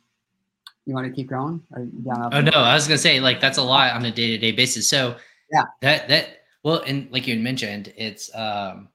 [0.85, 1.61] you want to keep going?
[1.75, 4.51] oh no, I was gonna say like that's a lot on a day to day
[4.51, 4.89] basis.
[4.89, 5.15] So
[5.51, 8.89] yeah, that that well, and like you mentioned, it's um,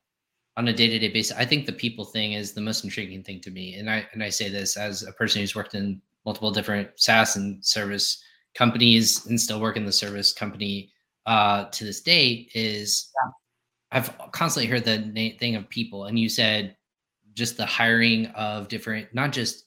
[0.57, 1.37] on a day to day basis.
[1.37, 4.23] I think the people thing is the most intriguing thing to me, and I and
[4.23, 8.23] I say this as a person who's worked in multiple different SaaS and service
[8.55, 10.91] companies and still work in the service company
[11.27, 13.31] uh, to this day is yeah.
[13.93, 16.77] I've constantly heard the thing of people, and you said
[17.35, 19.67] just the hiring of different, not just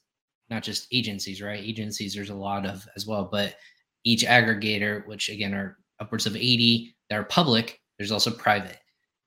[0.49, 1.61] not just agencies, right?
[1.61, 3.55] Agencies, there's a lot of as well, but
[4.03, 8.77] each aggregator, which again are upwards of 80 that are public, there's also private.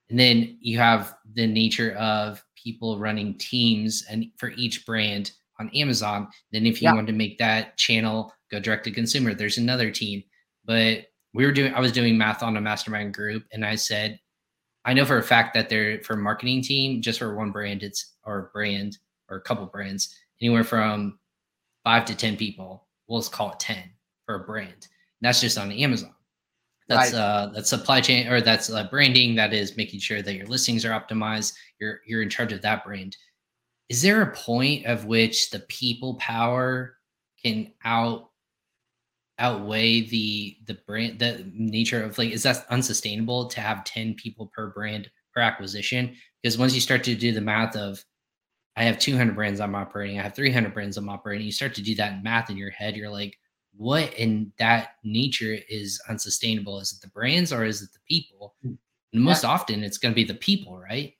[0.09, 5.69] And then you have the nature of people running teams and for each brand on
[5.69, 6.27] Amazon.
[6.51, 6.95] Then if you yeah.
[6.95, 10.23] want to make that channel go direct to consumer, there's another team.
[10.65, 14.19] But we were doing i was doing math on a mastermind group and i said
[14.85, 18.13] i know for a fact that they're for marketing team just for one brand it's
[18.23, 18.97] or brand
[19.29, 21.17] or a couple brands anywhere from
[21.83, 22.87] five to ten people.
[23.07, 23.77] We'll just call it 10
[24.25, 24.71] for a brand.
[24.71, 24.87] And
[25.21, 26.13] that's just on amazon.
[26.87, 27.19] That's right.
[27.19, 30.85] uh that's supply chain or that's uh, branding that is making sure that your listings
[30.85, 31.53] are optimized.
[31.79, 33.15] You're you're in charge of that brand.
[33.89, 36.97] Is there a point of which the people power
[37.41, 38.30] can out
[39.41, 44.51] outweigh the the brand the nature of like is that unsustainable to have 10 people
[44.55, 48.05] per brand per acquisition because once you start to do the math of
[48.77, 51.81] i have 200 brands i'm operating i have 300 brands i'm operating you start to
[51.81, 53.37] do that math in your head you're like
[53.75, 58.55] what in that nature is unsustainable is it the brands or is it the people
[58.61, 58.73] hmm.
[59.11, 59.49] and most yeah.
[59.49, 61.15] often it's going to be the people right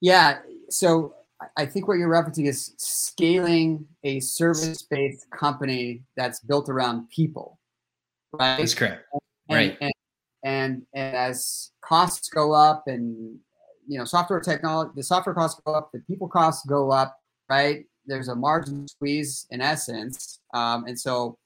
[0.00, 1.14] yeah so
[1.56, 7.58] I think what you're referencing is scaling a service-based company that's built around people,
[8.32, 8.58] right?
[8.58, 9.04] That's correct.
[9.48, 9.78] And, right.
[9.80, 9.92] And,
[10.44, 13.38] and, and as costs go up, and
[13.86, 17.86] you know, software technology, the software costs go up, the people costs go up, right?
[18.06, 21.38] There's a margin squeeze in essence, um, and so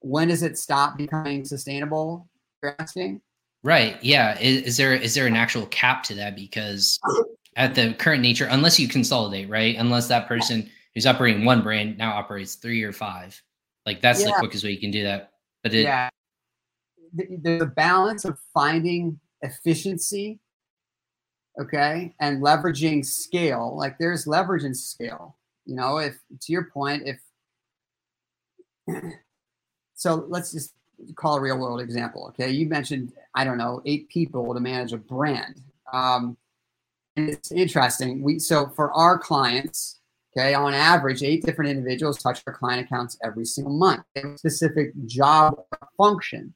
[0.00, 2.28] when does it stop becoming sustainable?
[2.62, 3.20] You're asking.
[3.62, 4.02] Right.
[4.02, 4.38] Yeah.
[4.38, 6.34] Is, is there is there an actual cap to that?
[6.34, 6.98] Because
[7.56, 9.76] at the current nature, unless you consolidate, right?
[9.76, 13.40] Unless that person who's operating one brand now operates three or five.
[13.86, 14.26] Like that's yeah.
[14.26, 15.32] the quickest way you can do that.
[15.62, 16.10] But it, yeah,
[17.12, 20.38] the, a balance of finding efficiency,
[21.60, 23.76] okay, and leveraging scale.
[23.76, 25.36] Like there's leverage in scale.
[25.66, 27.20] You know, if to your point, if
[29.94, 30.74] so, let's just
[31.16, 32.26] call a real world example.
[32.28, 35.60] Okay, you mentioned I don't know eight people to manage a brand.
[35.92, 36.36] Um,
[37.28, 38.22] it's interesting.
[38.22, 40.00] We so for our clients,
[40.36, 44.04] Okay, on average, eight different individuals touch our client accounts every single month.
[44.14, 45.60] A specific job
[45.96, 46.54] function.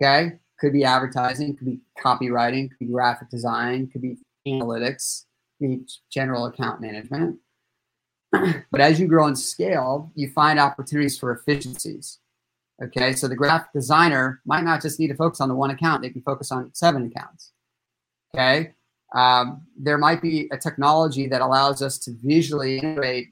[0.00, 5.24] Okay, could be advertising, could be copywriting, could be graphic design, could be analytics,
[5.58, 7.38] could be general account management.
[8.32, 12.18] but as you grow and scale, you find opportunities for efficiencies.
[12.82, 16.00] Okay, so the graphic designer might not just need to focus on the one account,
[16.00, 17.52] they can focus on seven accounts.
[18.34, 18.72] Okay,
[19.14, 23.28] um, there might be a technology that allows us to visually integrate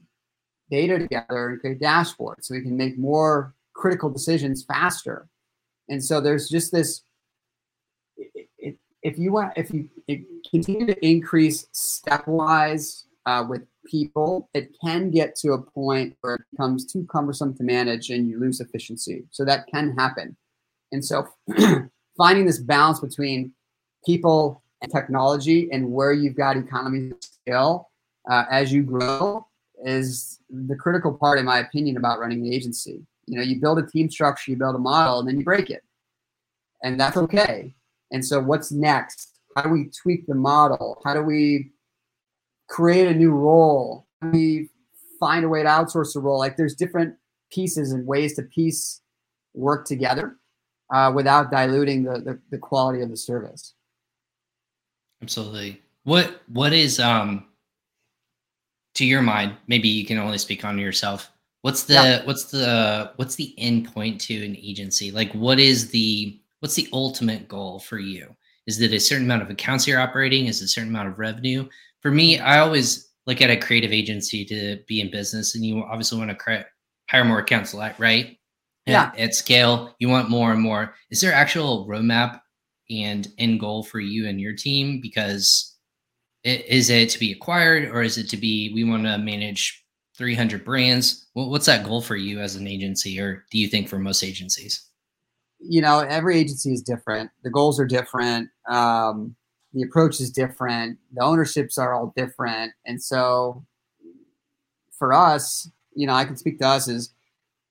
[0.71, 5.27] data together and create dashboards so we can make more critical decisions faster.
[5.89, 7.01] And so there's just this.
[9.03, 9.87] If you want, if you
[10.49, 16.41] continue to increase stepwise uh, with people, it can get to a point where it
[16.51, 19.25] becomes too cumbersome to manage and you lose efficiency.
[19.29, 20.35] So that can happen.
[20.91, 21.27] And so
[22.17, 23.53] finding this balance between
[24.05, 27.89] people and technology and where you've got economies of scale
[28.29, 29.45] uh, as you grow
[29.83, 33.05] is the critical part, in my opinion, about running an agency.
[33.27, 35.69] You know, you build a team structure, you build a model, and then you break
[35.69, 35.83] it.
[36.83, 37.75] And that's okay.
[38.11, 39.39] And so what's next?
[39.55, 41.01] How do we tweak the model?
[41.03, 41.71] How do we
[42.69, 44.07] create a new role?
[44.21, 44.69] How do we
[45.19, 46.37] find a way to outsource the role?
[46.37, 47.15] Like there's different
[47.51, 49.01] pieces and ways to piece
[49.53, 50.37] work together
[50.93, 53.73] uh, without diluting the, the, the quality of the service.
[55.21, 55.81] Absolutely.
[56.03, 57.45] What what is um
[58.95, 61.31] to your mind, maybe you can only speak on yourself.
[61.61, 62.25] What's the yeah.
[62.25, 65.11] what's the what's the end point to an agency?
[65.11, 68.35] Like what is the what's the ultimate goal for you?
[68.67, 70.47] Is it a certain amount of accounts you're operating?
[70.47, 71.67] Is it a certain amount of revenue?
[72.01, 75.83] For me, I always look at a creative agency to be in business, and you
[75.83, 76.67] obviously want to cre-
[77.09, 78.37] hire more accounts, right?
[78.85, 79.11] Yeah.
[79.13, 80.93] At, at scale, you want more and more.
[81.09, 82.41] Is there actual roadmap
[82.89, 84.99] and end goal for you and your team?
[85.01, 85.75] Because
[86.43, 89.83] it, is it to be acquired or is it to be we want to manage
[90.17, 91.27] 300 brands?
[91.35, 94.23] Well, what's that goal for you as an agency, or do you think for most
[94.23, 94.87] agencies?
[95.59, 97.31] You know, every agency is different.
[97.43, 98.49] The goals are different.
[98.69, 99.35] Um,
[99.73, 100.97] the approach is different.
[101.13, 103.65] The ownerships are all different, and so
[104.97, 107.11] for us, you know, I can speak to us is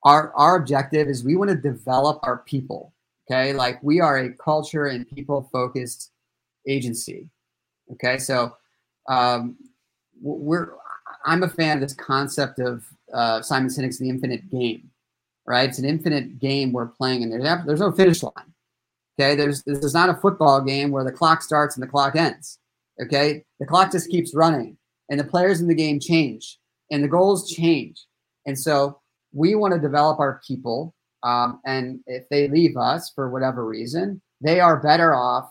[0.03, 2.93] our our objective is we want to develop our people
[3.31, 6.13] Okay, like we are a culture and people focused
[6.69, 7.29] agency.
[7.93, 8.57] Okay, so
[9.09, 9.57] um,
[10.21, 10.73] we're
[11.25, 14.91] I'm a fan of this concept of uh, Simon Sinek's The Infinite Game.
[15.47, 18.55] Right, it's an infinite game we're playing, and there's there's no finish line.
[19.19, 22.17] Okay, there's this is not a football game where the clock starts and the clock
[22.17, 22.59] ends.
[23.01, 24.77] Okay, the clock just keeps running,
[25.11, 26.59] and the players in the game change,
[26.91, 28.05] and the goals change,
[28.47, 29.01] and so
[29.33, 34.21] we want to develop our people um, and if they leave us for whatever reason,
[34.41, 35.51] they are better off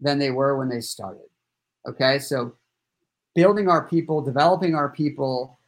[0.00, 1.28] than they were when they started.
[1.86, 2.54] Okay, so
[3.34, 5.58] building our people, developing our people,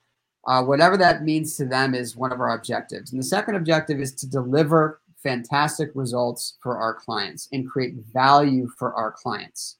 [0.46, 3.12] uh, whatever that means to them is one of our objectives.
[3.12, 8.68] And the second objective is to deliver fantastic results for our clients and create value
[8.78, 9.76] for our clients.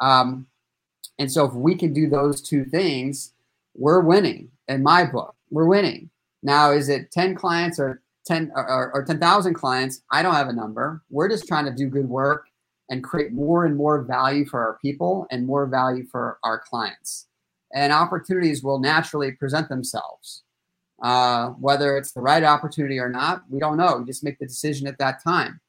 [0.00, 0.46] Um,
[1.18, 3.32] and so if we can do those two things,
[3.74, 5.34] we're winning in my book.
[5.50, 6.08] We're winning.
[6.42, 10.52] Now, is it 10 clients or 10 or, or 10,000 clients, I don't have a
[10.52, 11.02] number.
[11.10, 12.46] We're just trying to do good work
[12.88, 17.26] and create more and more value for our people and more value for our clients.
[17.74, 20.44] And opportunities will naturally present themselves.
[21.02, 23.96] Uh, whether it's the right opportunity or not, we don't know.
[23.98, 25.60] We just make the decision at that time.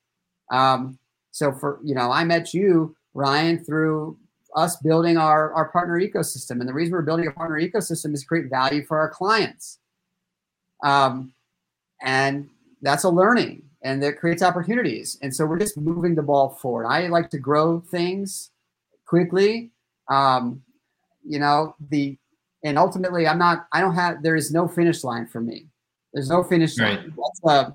[0.52, 1.00] Um,
[1.32, 4.18] so for you know, I met you, Ryan, through
[4.56, 6.60] us building our, our partner ecosystem.
[6.60, 9.80] And the reason we're building a partner ecosystem is create value for our clients.
[10.84, 11.34] Um,
[12.02, 12.50] and
[12.82, 15.18] that's a learning and that creates opportunities.
[15.22, 16.86] And so we're just moving the ball forward.
[16.86, 18.52] I like to grow things
[19.06, 19.72] quickly.
[20.10, 20.64] Um,
[21.24, 22.18] you know the
[22.64, 25.68] and ultimately i'm not i don't have there is no finish line for me.
[26.14, 27.00] There's no finish right.
[27.00, 27.14] line
[27.48, 27.72] uh,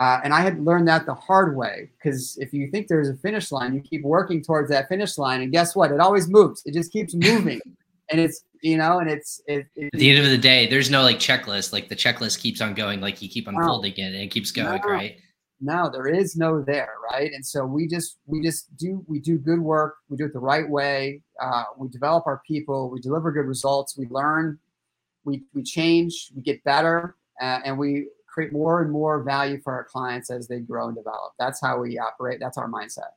[0.00, 3.16] uh, and i had learned that the hard way because if you think there's a
[3.16, 5.90] finish line you keep working towards that finish line and guess what?
[5.90, 6.62] It always moves.
[6.64, 7.60] It just keeps moving.
[8.08, 10.90] And it's you know, and it's it, it, at the end of the day, there's
[10.90, 11.72] no like checklist.
[11.72, 14.50] Like the checklist keeps on going, like you keep unfolding no, it and it keeps
[14.50, 15.18] going, no, right?
[15.60, 17.32] No, there is no there, right?
[17.32, 20.38] And so we just we just do we do good work, we do it the
[20.38, 24.58] right way, uh, we develop our people, we deliver good results, we learn,
[25.24, 29.72] we we change, we get better, uh, and we create more and more value for
[29.72, 31.32] our clients as they grow and develop.
[31.38, 32.38] That's how we operate.
[32.38, 33.12] That's our mindset.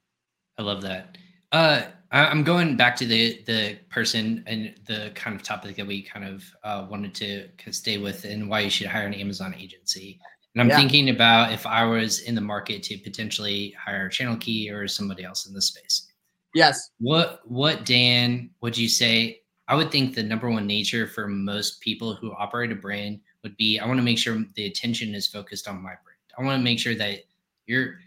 [0.57, 1.17] I love that.
[1.51, 6.01] Uh, I'm going back to the the person and the kind of topic that we
[6.01, 10.19] kind of uh, wanted to stay with, and why you should hire an Amazon agency.
[10.55, 10.77] And I'm yeah.
[10.77, 15.23] thinking about if I was in the market to potentially hire Channel Key or somebody
[15.23, 16.11] else in this space.
[16.55, 16.89] Yes.
[16.99, 21.79] What what Dan would you say I would think the number one nature for most
[21.79, 25.27] people who operate a brand would be I want to make sure the attention is
[25.27, 26.19] focused on my brand.
[26.37, 27.19] I want to make sure that
[27.67, 27.99] you're,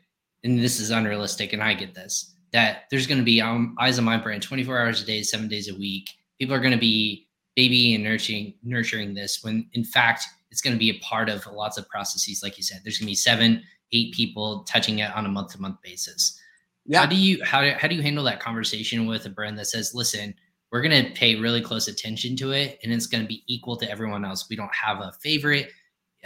[0.42, 3.98] and this is unrealistic, and I get this, that there's going to be um, eyes
[3.98, 6.10] on my brand 24 hours a day, seven days a week.
[6.38, 10.74] People are going to be baby and nurturing nurturing this when in fact it's going
[10.74, 13.14] to be a part of lots of processes like you said there's going to be
[13.14, 16.38] seven eight people touching it on a month to month basis
[16.86, 17.00] yeah.
[17.00, 19.94] how do you how, how do you handle that conversation with a brand that says
[19.94, 20.34] listen
[20.70, 23.76] we're going to pay really close attention to it and it's going to be equal
[23.76, 25.70] to everyone else we don't have a favorite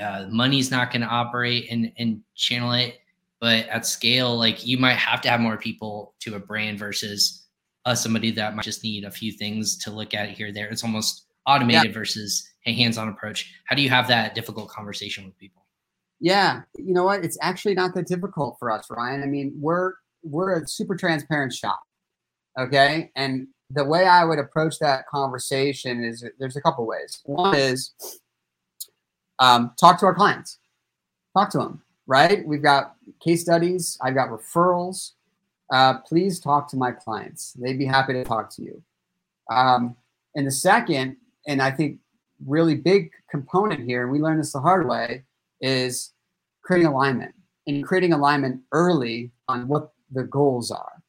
[0.00, 2.98] uh, money's not going to operate and and channel it
[3.46, 7.46] but at scale like you might have to have more people to a brand versus
[7.84, 10.66] uh, somebody that might just need a few things to look at here there.
[10.66, 11.92] It's almost automated yeah.
[11.92, 13.54] versus a hands-on approach.
[13.66, 15.64] How do you have that difficult conversation with people?
[16.18, 16.62] Yeah.
[16.76, 17.24] You know what?
[17.24, 19.22] It's actually not that difficult for us ryan.
[19.22, 19.92] I mean we're
[20.24, 21.80] we're a super transparent shop
[22.58, 23.12] okay?
[23.14, 27.20] And the way i would approach that conversation is there's a couple ways.
[27.26, 27.94] One is
[29.38, 30.58] um, talk to our clients.
[31.36, 35.12] Talk to them right we've got case studies i've got referrals
[35.72, 37.52] uh, please talk to my clients.
[37.54, 38.82] They'd be happy to talk to you.
[39.50, 39.96] Um,
[40.34, 41.98] and the second, and I think
[42.44, 45.24] really big component here, and we learned this the hard way,
[45.60, 46.12] is
[46.62, 47.34] creating alignment
[47.66, 51.02] and creating alignment early on what the goals are.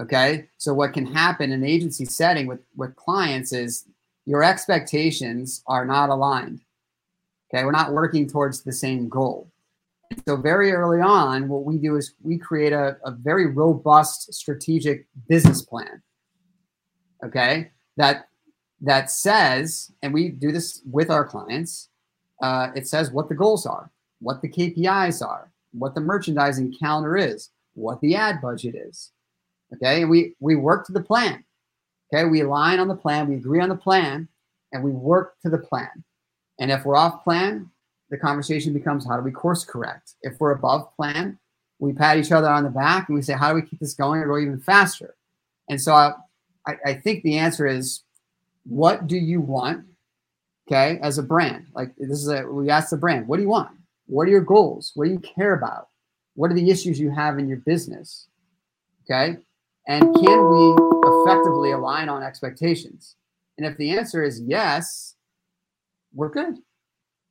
[0.00, 0.48] Okay.
[0.58, 3.84] So what can happen in agency setting with, with clients is
[4.26, 6.60] your expectations are not aligned.
[7.52, 7.64] Okay.
[7.64, 9.50] We're not working towards the same goal.
[10.26, 15.06] So very early on, what we do is we create a, a very robust strategic
[15.28, 16.02] business plan.
[17.24, 18.28] Okay, that
[18.80, 21.88] that says, and we do this with our clients.
[22.40, 23.90] Uh, it says what the goals are,
[24.20, 29.12] what the KPIs are, what the merchandising calendar is, what the ad budget is.
[29.74, 31.44] Okay, and we we work to the plan.
[32.12, 34.28] Okay, we align on the plan, we agree on the plan,
[34.72, 36.04] and we work to the plan.
[36.58, 37.70] And if we're off plan,
[38.10, 40.14] the conversation becomes how do we course correct?
[40.22, 41.38] If we're above plan,
[41.78, 43.94] we pat each other on the back and we say, how do we keep this
[43.94, 45.14] going or go even faster?
[45.68, 46.12] And so I,
[46.84, 48.02] I think the answer is,
[48.64, 49.84] what do you want?
[50.66, 53.48] Okay, as a brand, like this is a we ask the brand, what do you
[53.48, 53.70] want?
[54.06, 54.92] What are your goals?
[54.94, 55.88] What do you care about?
[56.34, 58.26] What are the issues you have in your business?
[59.04, 59.38] Okay,
[59.86, 63.16] and can we effectively align on expectations?
[63.56, 65.14] And if the answer is yes,
[66.12, 66.58] we're good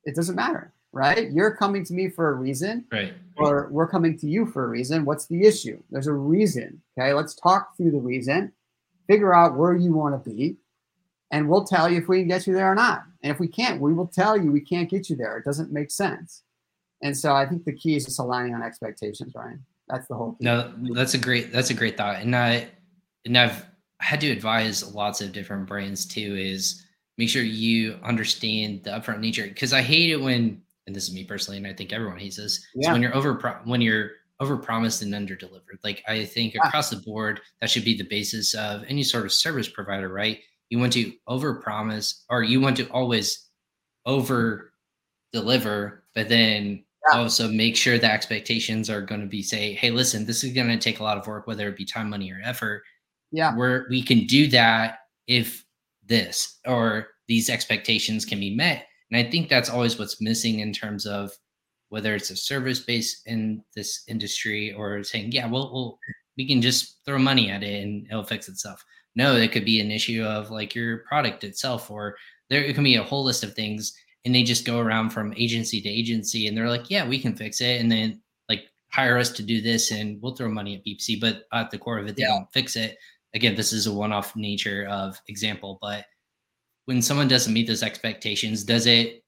[0.08, 1.30] it doesn't matter, right?
[1.30, 3.14] You're coming to me for a reason, right?
[3.36, 5.06] Or we're coming to you for a reason.
[5.06, 5.84] What's the issue?
[5.92, 6.82] There's a reason.
[6.98, 8.54] Okay, let's talk through the reason,
[9.06, 10.56] figure out where you want to be,
[11.30, 13.04] and we'll tell you if we can get you there or not.
[13.22, 15.38] And if we can't, we will tell you we can't get you there.
[15.38, 16.44] It doesn't make sense.
[17.04, 19.64] And so I think the key is just aligning on expectations, Ryan.
[19.90, 20.32] That's the whole.
[20.32, 20.46] Key.
[20.46, 21.52] No, that's a great.
[21.52, 22.22] That's a great thought.
[22.22, 22.70] And I,
[23.26, 23.66] and I've
[24.00, 26.36] had to advise lots of different brands too.
[26.36, 26.84] Is
[27.18, 31.14] make sure you understand the upfront nature because i hate it when and this is
[31.14, 32.92] me personally and i think everyone hates this yeah.
[32.92, 33.34] when you're over
[33.66, 37.84] when you're over promised and under delivered like i think across the board that should
[37.84, 40.40] be the basis of any sort of service provider right?
[40.70, 43.48] You want to over promise or you want to always
[44.06, 44.74] over
[45.32, 47.20] deliver but then yeah.
[47.20, 50.68] also make sure the expectations are going to be say hey listen this is going
[50.68, 52.84] to take a lot of work whether it be time money or effort.
[53.32, 53.56] Yeah.
[53.56, 55.66] Where we can do that if
[56.08, 58.88] this or these expectations can be met.
[59.12, 61.32] And I think that's always what's missing in terms of
[61.90, 66.00] whether it's a service base in this industry or saying, yeah, well, well,
[66.38, 68.84] we can just throw money at it and it'll fix itself.
[69.16, 72.16] No, it could be an issue of like your product itself, or
[72.50, 73.94] there it can be a whole list of things.
[74.26, 77.36] And they just go around from agency to agency and they're like, yeah, we can
[77.36, 77.80] fix it.
[77.80, 81.46] And then like hire us to do this and we'll throw money at PPC, but
[81.54, 82.30] at the core of it, they yeah.
[82.30, 82.98] don't fix it
[83.38, 86.06] again, this is a one-off nature of example, but
[86.86, 89.24] when someone doesn't meet those expectations, does it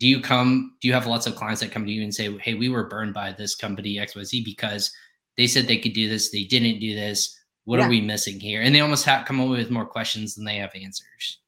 [0.00, 2.36] do you come do you have lots of clients that come to you and say,
[2.38, 4.92] Hey, we were burned by this company XYZ because
[5.36, 7.36] they said they could do this, they didn't do this.
[7.64, 7.86] What yeah.
[7.86, 8.60] are we missing here?
[8.60, 11.40] And they almost have come up with more questions than they have answers.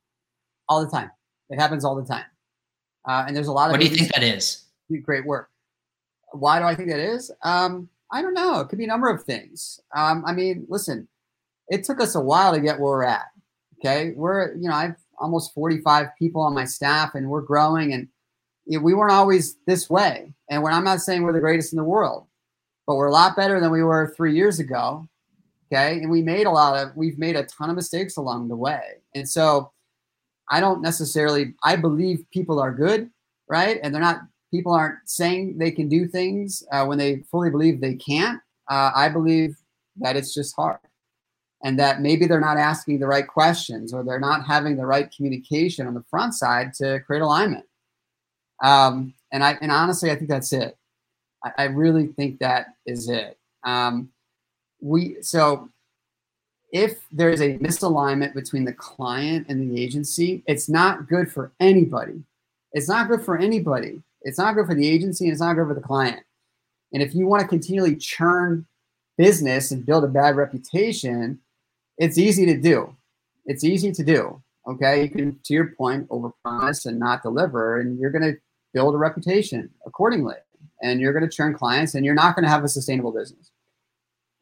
[0.69, 1.11] All the time.
[1.51, 2.25] It happens all the time.
[3.07, 4.65] Uh, and there's a lot of what do you think that is?
[5.03, 5.51] Great work.
[6.33, 7.31] Why do I think that is?
[7.43, 8.61] Um, I don't know.
[8.61, 9.81] It could be a number of things.
[9.95, 11.07] Um, I mean, listen,
[11.69, 13.27] it took us a while to get where we're at.
[13.79, 18.09] Okay, we're you know I've almost 45 people on my staff, and we're growing, and
[18.67, 20.33] you know, we weren't always this way.
[20.51, 22.27] And when I'm not saying we're the greatest in the world,
[22.87, 25.09] but we're a lot better than we were three years ago.
[25.73, 28.57] Okay, and we made a lot of we've made a ton of mistakes along the
[28.57, 29.73] way, and so
[30.49, 33.11] I don't necessarily I believe people are good,
[33.49, 33.79] right?
[33.83, 37.81] And they're not people aren't saying they can do things uh, when they fully believe
[37.81, 38.41] they can't.
[38.71, 39.57] Uh, I believe
[39.99, 40.79] that it's just hard
[41.65, 45.11] and that maybe they're not asking the right questions or they're not having the right
[45.15, 47.65] communication on the front side to create alignment.
[48.63, 50.77] Um, and I and honestly, I think that's it.
[51.45, 53.39] I, I really think that is it.
[53.65, 54.11] Um,
[54.81, 55.69] we so
[56.73, 62.23] if there's a misalignment between the client and the agency, it's not good for anybody.
[62.73, 64.03] It's not good for anybody.
[64.23, 66.21] It's not good for the agency and it's not good for the client.
[66.93, 68.67] And if you want to continually churn
[69.17, 71.41] business and build a bad reputation,
[71.99, 72.95] it's easy to do.
[73.45, 74.43] It's easy to do.
[74.67, 75.03] Okay.
[75.05, 78.39] You can, to your point, overpromise and not deliver, and you're going to
[78.75, 80.37] build a reputation accordingly.
[80.83, 83.51] And you're going to churn clients and you're not going to have a sustainable business.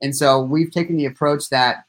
[0.03, 1.85] And so we've taken the approach that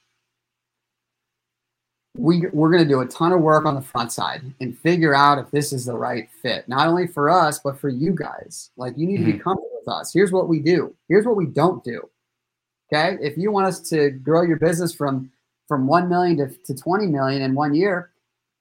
[2.16, 5.16] we, we're going to do a ton of work on the front side and figure
[5.16, 8.70] out if this is the right fit, not only for us, but for you guys.
[8.78, 9.26] Like, you need mm-hmm.
[9.26, 9.44] to be mm-hmm.
[9.44, 10.14] comfortable with us.
[10.14, 10.96] Here's what we do.
[11.10, 12.08] Here's what we don't do.
[12.94, 13.18] Okay.
[13.20, 15.32] If you want us to grow your business from,
[15.68, 18.12] from 1 million to, to 20 million in one year,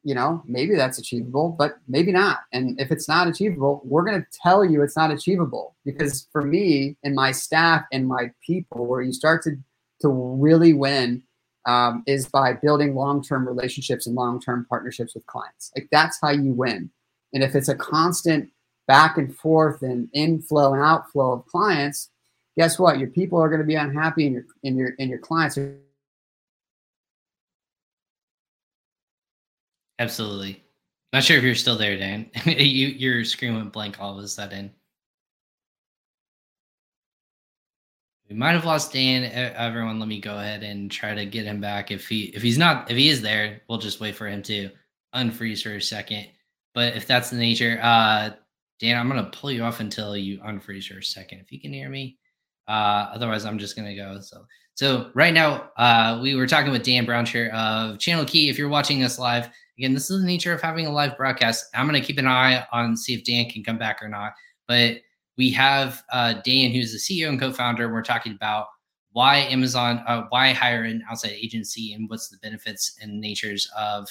[0.03, 2.41] you know, maybe that's achievable, but maybe not.
[2.53, 6.43] And if it's not achievable, we're going to tell you it's not achievable because for
[6.43, 9.57] me and my staff and my people, where you start to,
[10.03, 11.23] to really win
[11.67, 15.73] um, is by building long-term relationships and long-term partnerships with clients.
[15.75, 16.91] Like that's how you win.
[17.33, 18.51] And if it's a constant
[18.87, 22.11] back and forth and inflow and outflow of clients,
[22.57, 22.99] guess what?
[22.99, 25.79] Your people are going to be unhappy, and your and your and your clients are.
[30.05, 30.63] Absolutely.
[31.15, 32.31] Not sure if you're still there, Dan.
[32.45, 34.71] you your screen went blank all of a sudden.
[38.29, 39.25] We might have lost Dan.
[39.57, 41.91] Everyone, let me go ahead and try to get him back.
[41.91, 44.69] If he if he's not if he is there, we'll just wait for him to
[45.15, 46.27] unfreeze for a second.
[46.75, 48.33] But if that's the nature, uh,
[48.79, 51.39] Dan, I'm gonna pull you off until you unfreeze for a second.
[51.41, 52.19] If you can hear me,
[52.69, 54.21] uh, otherwise I'm just gonna go.
[54.21, 54.45] So
[54.75, 58.49] so right now, uh, we were talking with Dan Brownsher of Channel Key.
[58.49, 59.49] If you're watching us live,
[59.79, 61.67] again, this is the nature of having a live broadcast.
[61.75, 64.33] I'm gonna keep an eye on see if Dan can come back or not.
[64.67, 64.99] But
[65.37, 67.93] we have uh, Dan, who's the CEO and co-founder.
[67.93, 68.67] We're talking about
[69.13, 74.09] why Amazon, uh, why hire an outside agency, and what's the benefits and natures of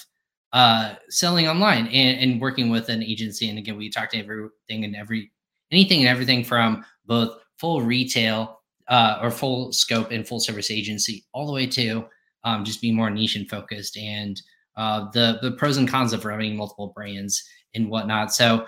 [0.54, 3.50] uh, selling online and, and working with an agency.
[3.50, 5.32] And again, we talked everything and every
[5.72, 11.26] anything and everything from both full retail uh, or full scope and full service agency,
[11.34, 12.06] all the way to
[12.44, 14.42] um, just being more niche and focused, and
[14.76, 17.44] uh, the the pros and cons of running multiple brands
[17.76, 18.34] and whatnot.
[18.34, 18.66] So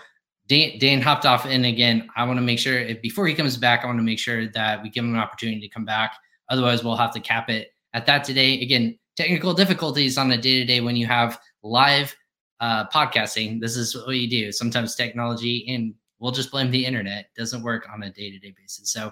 [0.47, 3.57] Dan, Dan hopped off, and again, I want to make sure if, before he comes
[3.57, 6.15] back, I want to make sure that we give him an opportunity to come back.
[6.49, 8.61] Otherwise, we'll have to cap it at that today.
[8.61, 12.15] Again, technical difficulties on a day to day when you have live
[12.59, 13.59] uh, podcasting.
[13.59, 14.51] This is what you do.
[14.51, 18.53] Sometimes technology, and we'll just blame the internet, doesn't work on a day to day
[18.55, 18.91] basis.
[18.91, 19.11] So,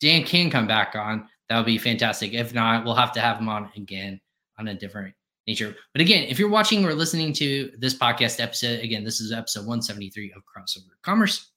[0.00, 2.32] Dan can come back on, that would be fantastic.
[2.32, 4.20] If not, we'll have to have him on again
[4.58, 5.14] on a different
[5.46, 5.74] nature.
[5.92, 9.60] But again, if you're watching or listening to this podcast episode, again, this is episode
[9.60, 11.50] 173 of Crossover Commerce.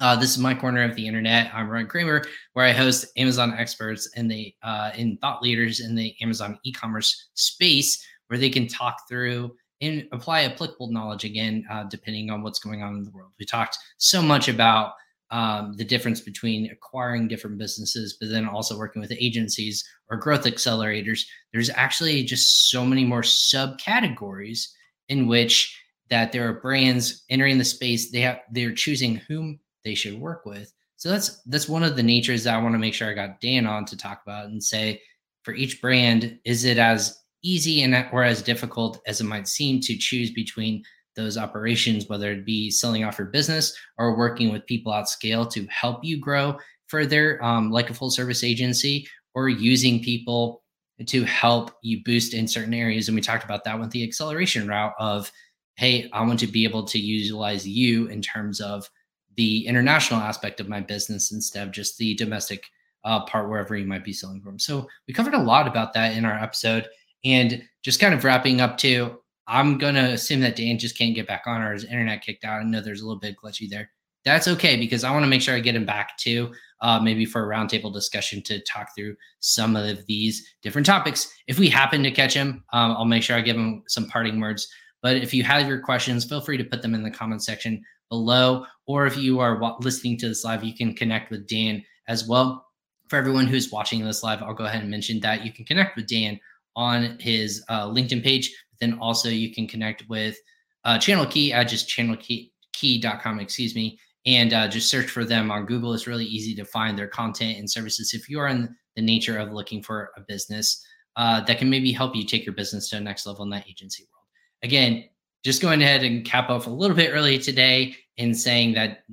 [0.00, 1.50] Uh, this is my corner of the internet.
[1.54, 2.24] I'm Ryan Kramer,
[2.54, 7.30] where I host Amazon experts and the uh, and thought leaders in the Amazon e-commerce
[7.34, 12.58] space, where they can talk through and apply applicable knowledge again, uh, depending on what's
[12.58, 13.32] going on in the world.
[13.38, 14.94] We talked so much about
[15.32, 20.44] um, the difference between acquiring different businesses, but then also working with agencies or growth
[20.44, 21.22] accelerators.
[21.52, 24.68] There's actually just so many more subcategories
[25.08, 25.76] in which
[26.10, 28.10] that there are brands entering the space.
[28.10, 30.70] They have they're choosing whom they should work with.
[30.96, 33.40] So that's that's one of the natures that I want to make sure I got
[33.40, 35.00] Dan on to talk about and say
[35.44, 39.80] for each brand, is it as easy and or as difficult as it might seem
[39.80, 40.84] to choose between
[41.14, 45.46] those operations, whether it be selling off your business or working with people at scale
[45.46, 50.62] to help you grow further, um, like a full service agency, or using people
[51.06, 53.08] to help you boost in certain areas.
[53.08, 55.30] And we talked about that with the acceleration route of,
[55.76, 58.88] hey, I want to be able to utilize you in terms of
[59.36, 62.64] the international aspect of my business instead of just the domestic
[63.04, 64.58] uh, part wherever you might be selling from.
[64.58, 66.86] So we covered a lot about that in our episode.
[67.24, 71.26] And just kind of wrapping up too, I'm gonna assume that Dan just can't get
[71.26, 72.60] back on or his internet kicked out.
[72.60, 73.90] I know there's a little bit glitchy there.
[74.24, 77.24] That's okay because I want to make sure I get him back too, uh, maybe
[77.24, 81.32] for a roundtable discussion to talk through some of these different topics.
[81.48, 84.40] If we happen to catch him, um, I'll make sure I give him some parting
[84.40, 84.68] words.
[85.02, 87.82] But if you have your questions, feel free to put them in the comment section
[88.08, 88.64] below.
[88.86, 92.64] Or if you are listening to this live, you can connect with Dan as well.
[93.08, 95.96] For everyone who's watching this live, I'll go ahead and mention that you can connect
[95.96, 96.38] with Dan
[96.76, 98.54] on his uh, LinkedIn page.
[98.82, 100.36] Then also you can connect with
[100.84, 105.66] uh, Channel Key at just channelkey.com, excuse me, and uh, just search for them on
[105.66, 105.94] Google.
[105.94, 109.38] It's really easy to find their content and services if you are in the nature
[109.38, 112.96] of looking for a business uh, that can maybe help you take your business to
[112.96, 114.26] the next level in that agency world.
[114.64, 115.04] Again,
[115.44, 119.04] just going ahead and cap off a little bit early today in saying that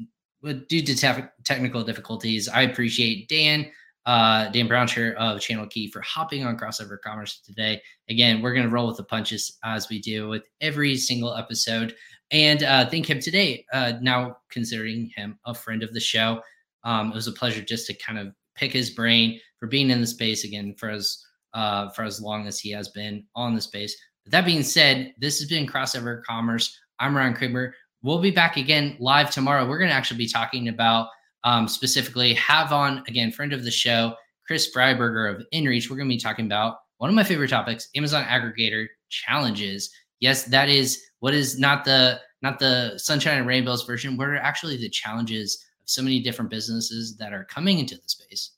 [0.41, 3.69] due to te- technical difficulties, I appreciate Dan,
[4.05, 7.81] uh, Dan Brownsher of Channel Key for hopping on Crossover Commerce today.
[8.09, 11.95] Again, we're going to roll with the punches as we do with every single episode.
[12.31, 16.41] And uh, thank him today, uh, now considering him a friend of the show.
[16.83, 20.01] Um, it was a pleasure just to kind of pick his brain for being in
[20.01, 21.23] the space again for as
[21.53, 23.95] uh, for as long as he has been on the space.
[24.23, 26.77] But that being said, this has been Crossover Commerce.
[26.99, 27.73] I'm Ryan Kramer.
[28.03, 29.67] We'll be back again live tomorrow.
[29.67, 31.09] We're going to actually be talking about
[31.43, 34.13] um, specifically have on again friend of the show
[34.45, 35.89] Chris Freiberger of InReach.
[35.89, 39.89] We're going to be talking about one of my favorite topics: Amazon aggregator challenges.
[40.19, 44.17] Yes, that is what is not the not the sunshine and rainbows version.
[44.17, 48.07] What are actually the challenges of so many different businesses that are coming into the
[48.07, 48.51] space?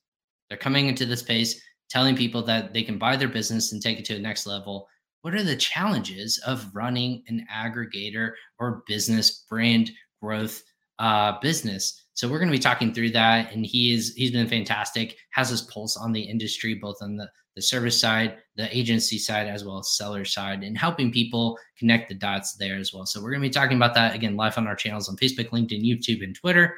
[0.49, 3.99] They're coming into the space telling people that they can buy their business and take
[3.99, 4.87] it to the next level.
[5.21, 10.63] What are the challenges of running an aggregator or business brand growth
[10.99, 12.00] uh, business?
[12.13, 15.17] So we're going to be talking through that, and he is he's been fantastic.
[15.31, 19.47] Has his pulse on the industry, both on the the service side, the agency side,
[19.47, 23.05] as well as seller side, and helping people connect the dots there as well.
[23.05, 25.49] So we're going to be talking about that again live on our channels on Facebook,
[25.49, 26.77] LinkedIn, YouTube, and Twitter.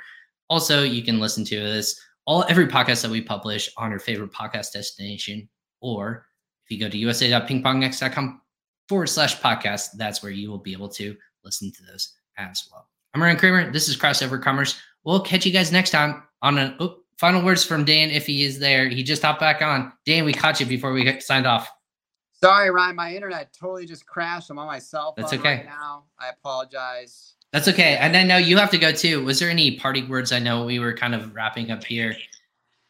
[0.50, 4.32] Also, you can listen to this all every podcast that we publish on your favorite
[4.32, 5.48] podcast destination,
[5.82, 6.26] or
[6.66, 8.42] if you go to usa.pingpongnext.com
[8.88, 12.88] forward slash podcast, that's where you will be able to listen to those as well.
[13.14, 13.72] I'm Ryan Kramer.
[13.72, 14.80] This is Crossover Commerce.
[15.04, 18.44] We'll catch you guys next time on a oh, final words from Dan if he
[18.44, 18.90] is there.
[18.90, 19.92] He just hopped back on.
[20.06, 21.70] Dan, we caught you before we signed off.
[22.44, 22.96] Sorry, Ryan.
[22.98, 24.50] My internet totally just crashed.
[24.50, 25.56] I'm on my cell phone That's okay.
[25.58, 26.04] right now.
[26.20, 27.36] I apologize.
[27.54, 27.96] That's okay.
[27.96, 29.24] And I know you have to go too.
[29.24, 30.34] Was there any party words?
[30.34, 32.14] I know we were kind of wrapping up here.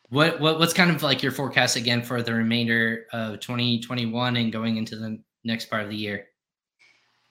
[0.09, 4.51] What, what what's kind of like your forecast again for the remainder of 2021 and
[4.51, 6.28] going into the next part of the year?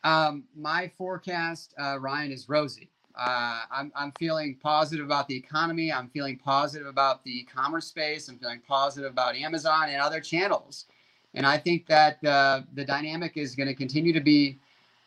[0.05, 2.91] Um, my forecast, uh, Ryan, is rosy.
[3.18, 5.92] Uh, I'm, I'm feeling positive about the economy.
[5.92, 8.28] I'm feeling positive about the commerce space.
[8.28, 10.86] I'm feeling positive about Amazon and other channels.
[11.34, 14.58] And I think that uh, the dynamic is going to continue to be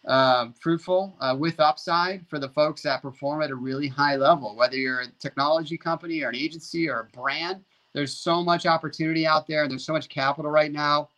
[0.08, 4.56] uh, fruitful uh, with upside for the folks that perform at a really high level.
[4.56, 9.26] Whether you're a technology company or an agency or a brand, there's so much opportunity
[9.26, 11.10] out there, and there's so much capital right now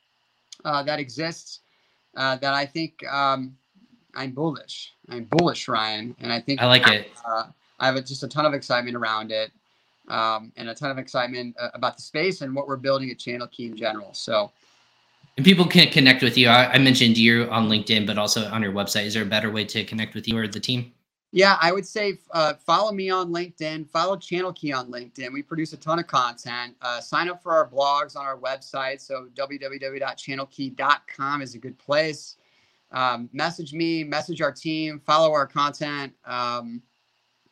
[0.63, 1.61] uh, that exists
[2.15, 3.55] uh, that I think um,
[4.17, 4.93] I'm bullish.
[5.09, 7.11] I'm bullish, Ryan, and I think I like it.
[7.25, 7.45] Uh,
[7.79, 9.51] I have a, just a ton of excitement around it,
[10.07, 13.19] um, and a ton of excitement uh, about the space and what we're building at
[13.19, 14.11] Channel Key in general.
[14.13, 14.51] So.
[15.37, 16.49] And people can connect with you.
[16.49, 19.05] I, I, mentioned you on LinkedIn, but also on your website.
[19.05, 20.91] Is there a better way to connect with you or the team?
[21.31, 23.87] Yeah, I would say uh, follow me on LinkedIn.
[23.87, 25.31] Follow Channel Key on LinkedIn.
[25.31, 26.75] We produce a ton of content.
[26.81, 28.99] Uh, sign up for our blogs on our website.
[28.99, 32.37] So www.channelkey.com is a good place.
[32.91, 36.13] Um, message me, message our team, follow our content.
[36.25, 36.81] Um,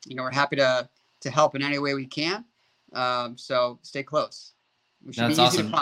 [0.06, 0.90] you know, we're happy to
[1.22, 2.46] to help in any way we can.
[2.94, 4.54] Um, so stay close.
[5.18, 5.74] That's awesome.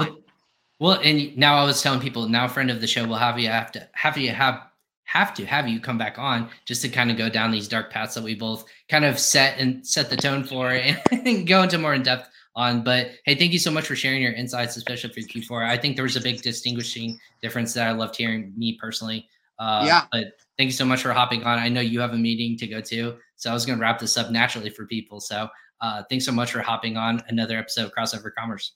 [0.79, 3.47] Well, and now I was telling people now, friend of the show, we'll have you
[3.47, 4.63] have to have you have
[5.05, 7.91] have to have you come back on just to kind of go down these dark
[7.91, 11.61] paths that we both kind of set and set the tone for and, and go
[11.61, 12.83] into more in depth on.
[12.83, 15.69] But hey, thank you so much for sharing your insights, especially for Q4.
[15.69, 19.29] I think there was a big distinguishing difference that I loved hearing me personally.
[19.59, 20.05] Uh, yeah.
[20.11, 21.59] But thank you so much for hopping on.
[21.59, 23.99] I know you have a meeting to go to, so I was going to wrap
[23.99, 25.19] this up naturally for people.
[25.19, 25.47] So
[25.81, 28.73] uh, thanks so much for hopping on another episode of Crossover Commerce.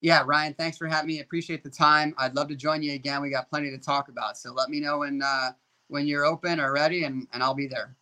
[0.00, 1.20] Yeah, Ryan, thanks for having me.
[1.20, 2.12] Appreciate the time.
[2.18, 3.22] I'd love to join you again.
[3.22, 4.36] We got plenty to talk about.
[4.36, 5.52] So let me know when uh,
[5.88, 7.96] when you're open or ready, and, and I'll be there.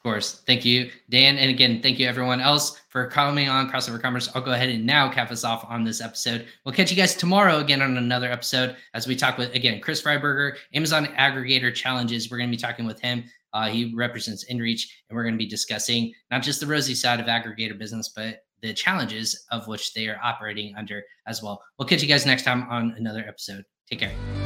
[0.00, 0.40] Of course.
[0.46, 1.36] Thank you, Dan.
[1.36, 4.30] And again, thank you everyone else for coming on Crossover Commerce.
[4.34, 6.46] I'll go ahead and now cap us off on this episode.
[6.64, 10.00] We'll catch you guys tomorrow again on another episode as we talk with, again, Chris
[10.00, 12.30] Freiberger, Amazon Aggregator Challenges.
[12.30, 13.24] We're going to be talking with him.
[13.52, 17.20] Uh, he represents InReach, and we're going to be discussing not just the rosy side
[17.20, 21.62] of aggregator business, but the challenges of which they are operating under as well.
[21.78, 23.66] We'll catch you guys next time on another episode.
[23.86, 24.39] Take care.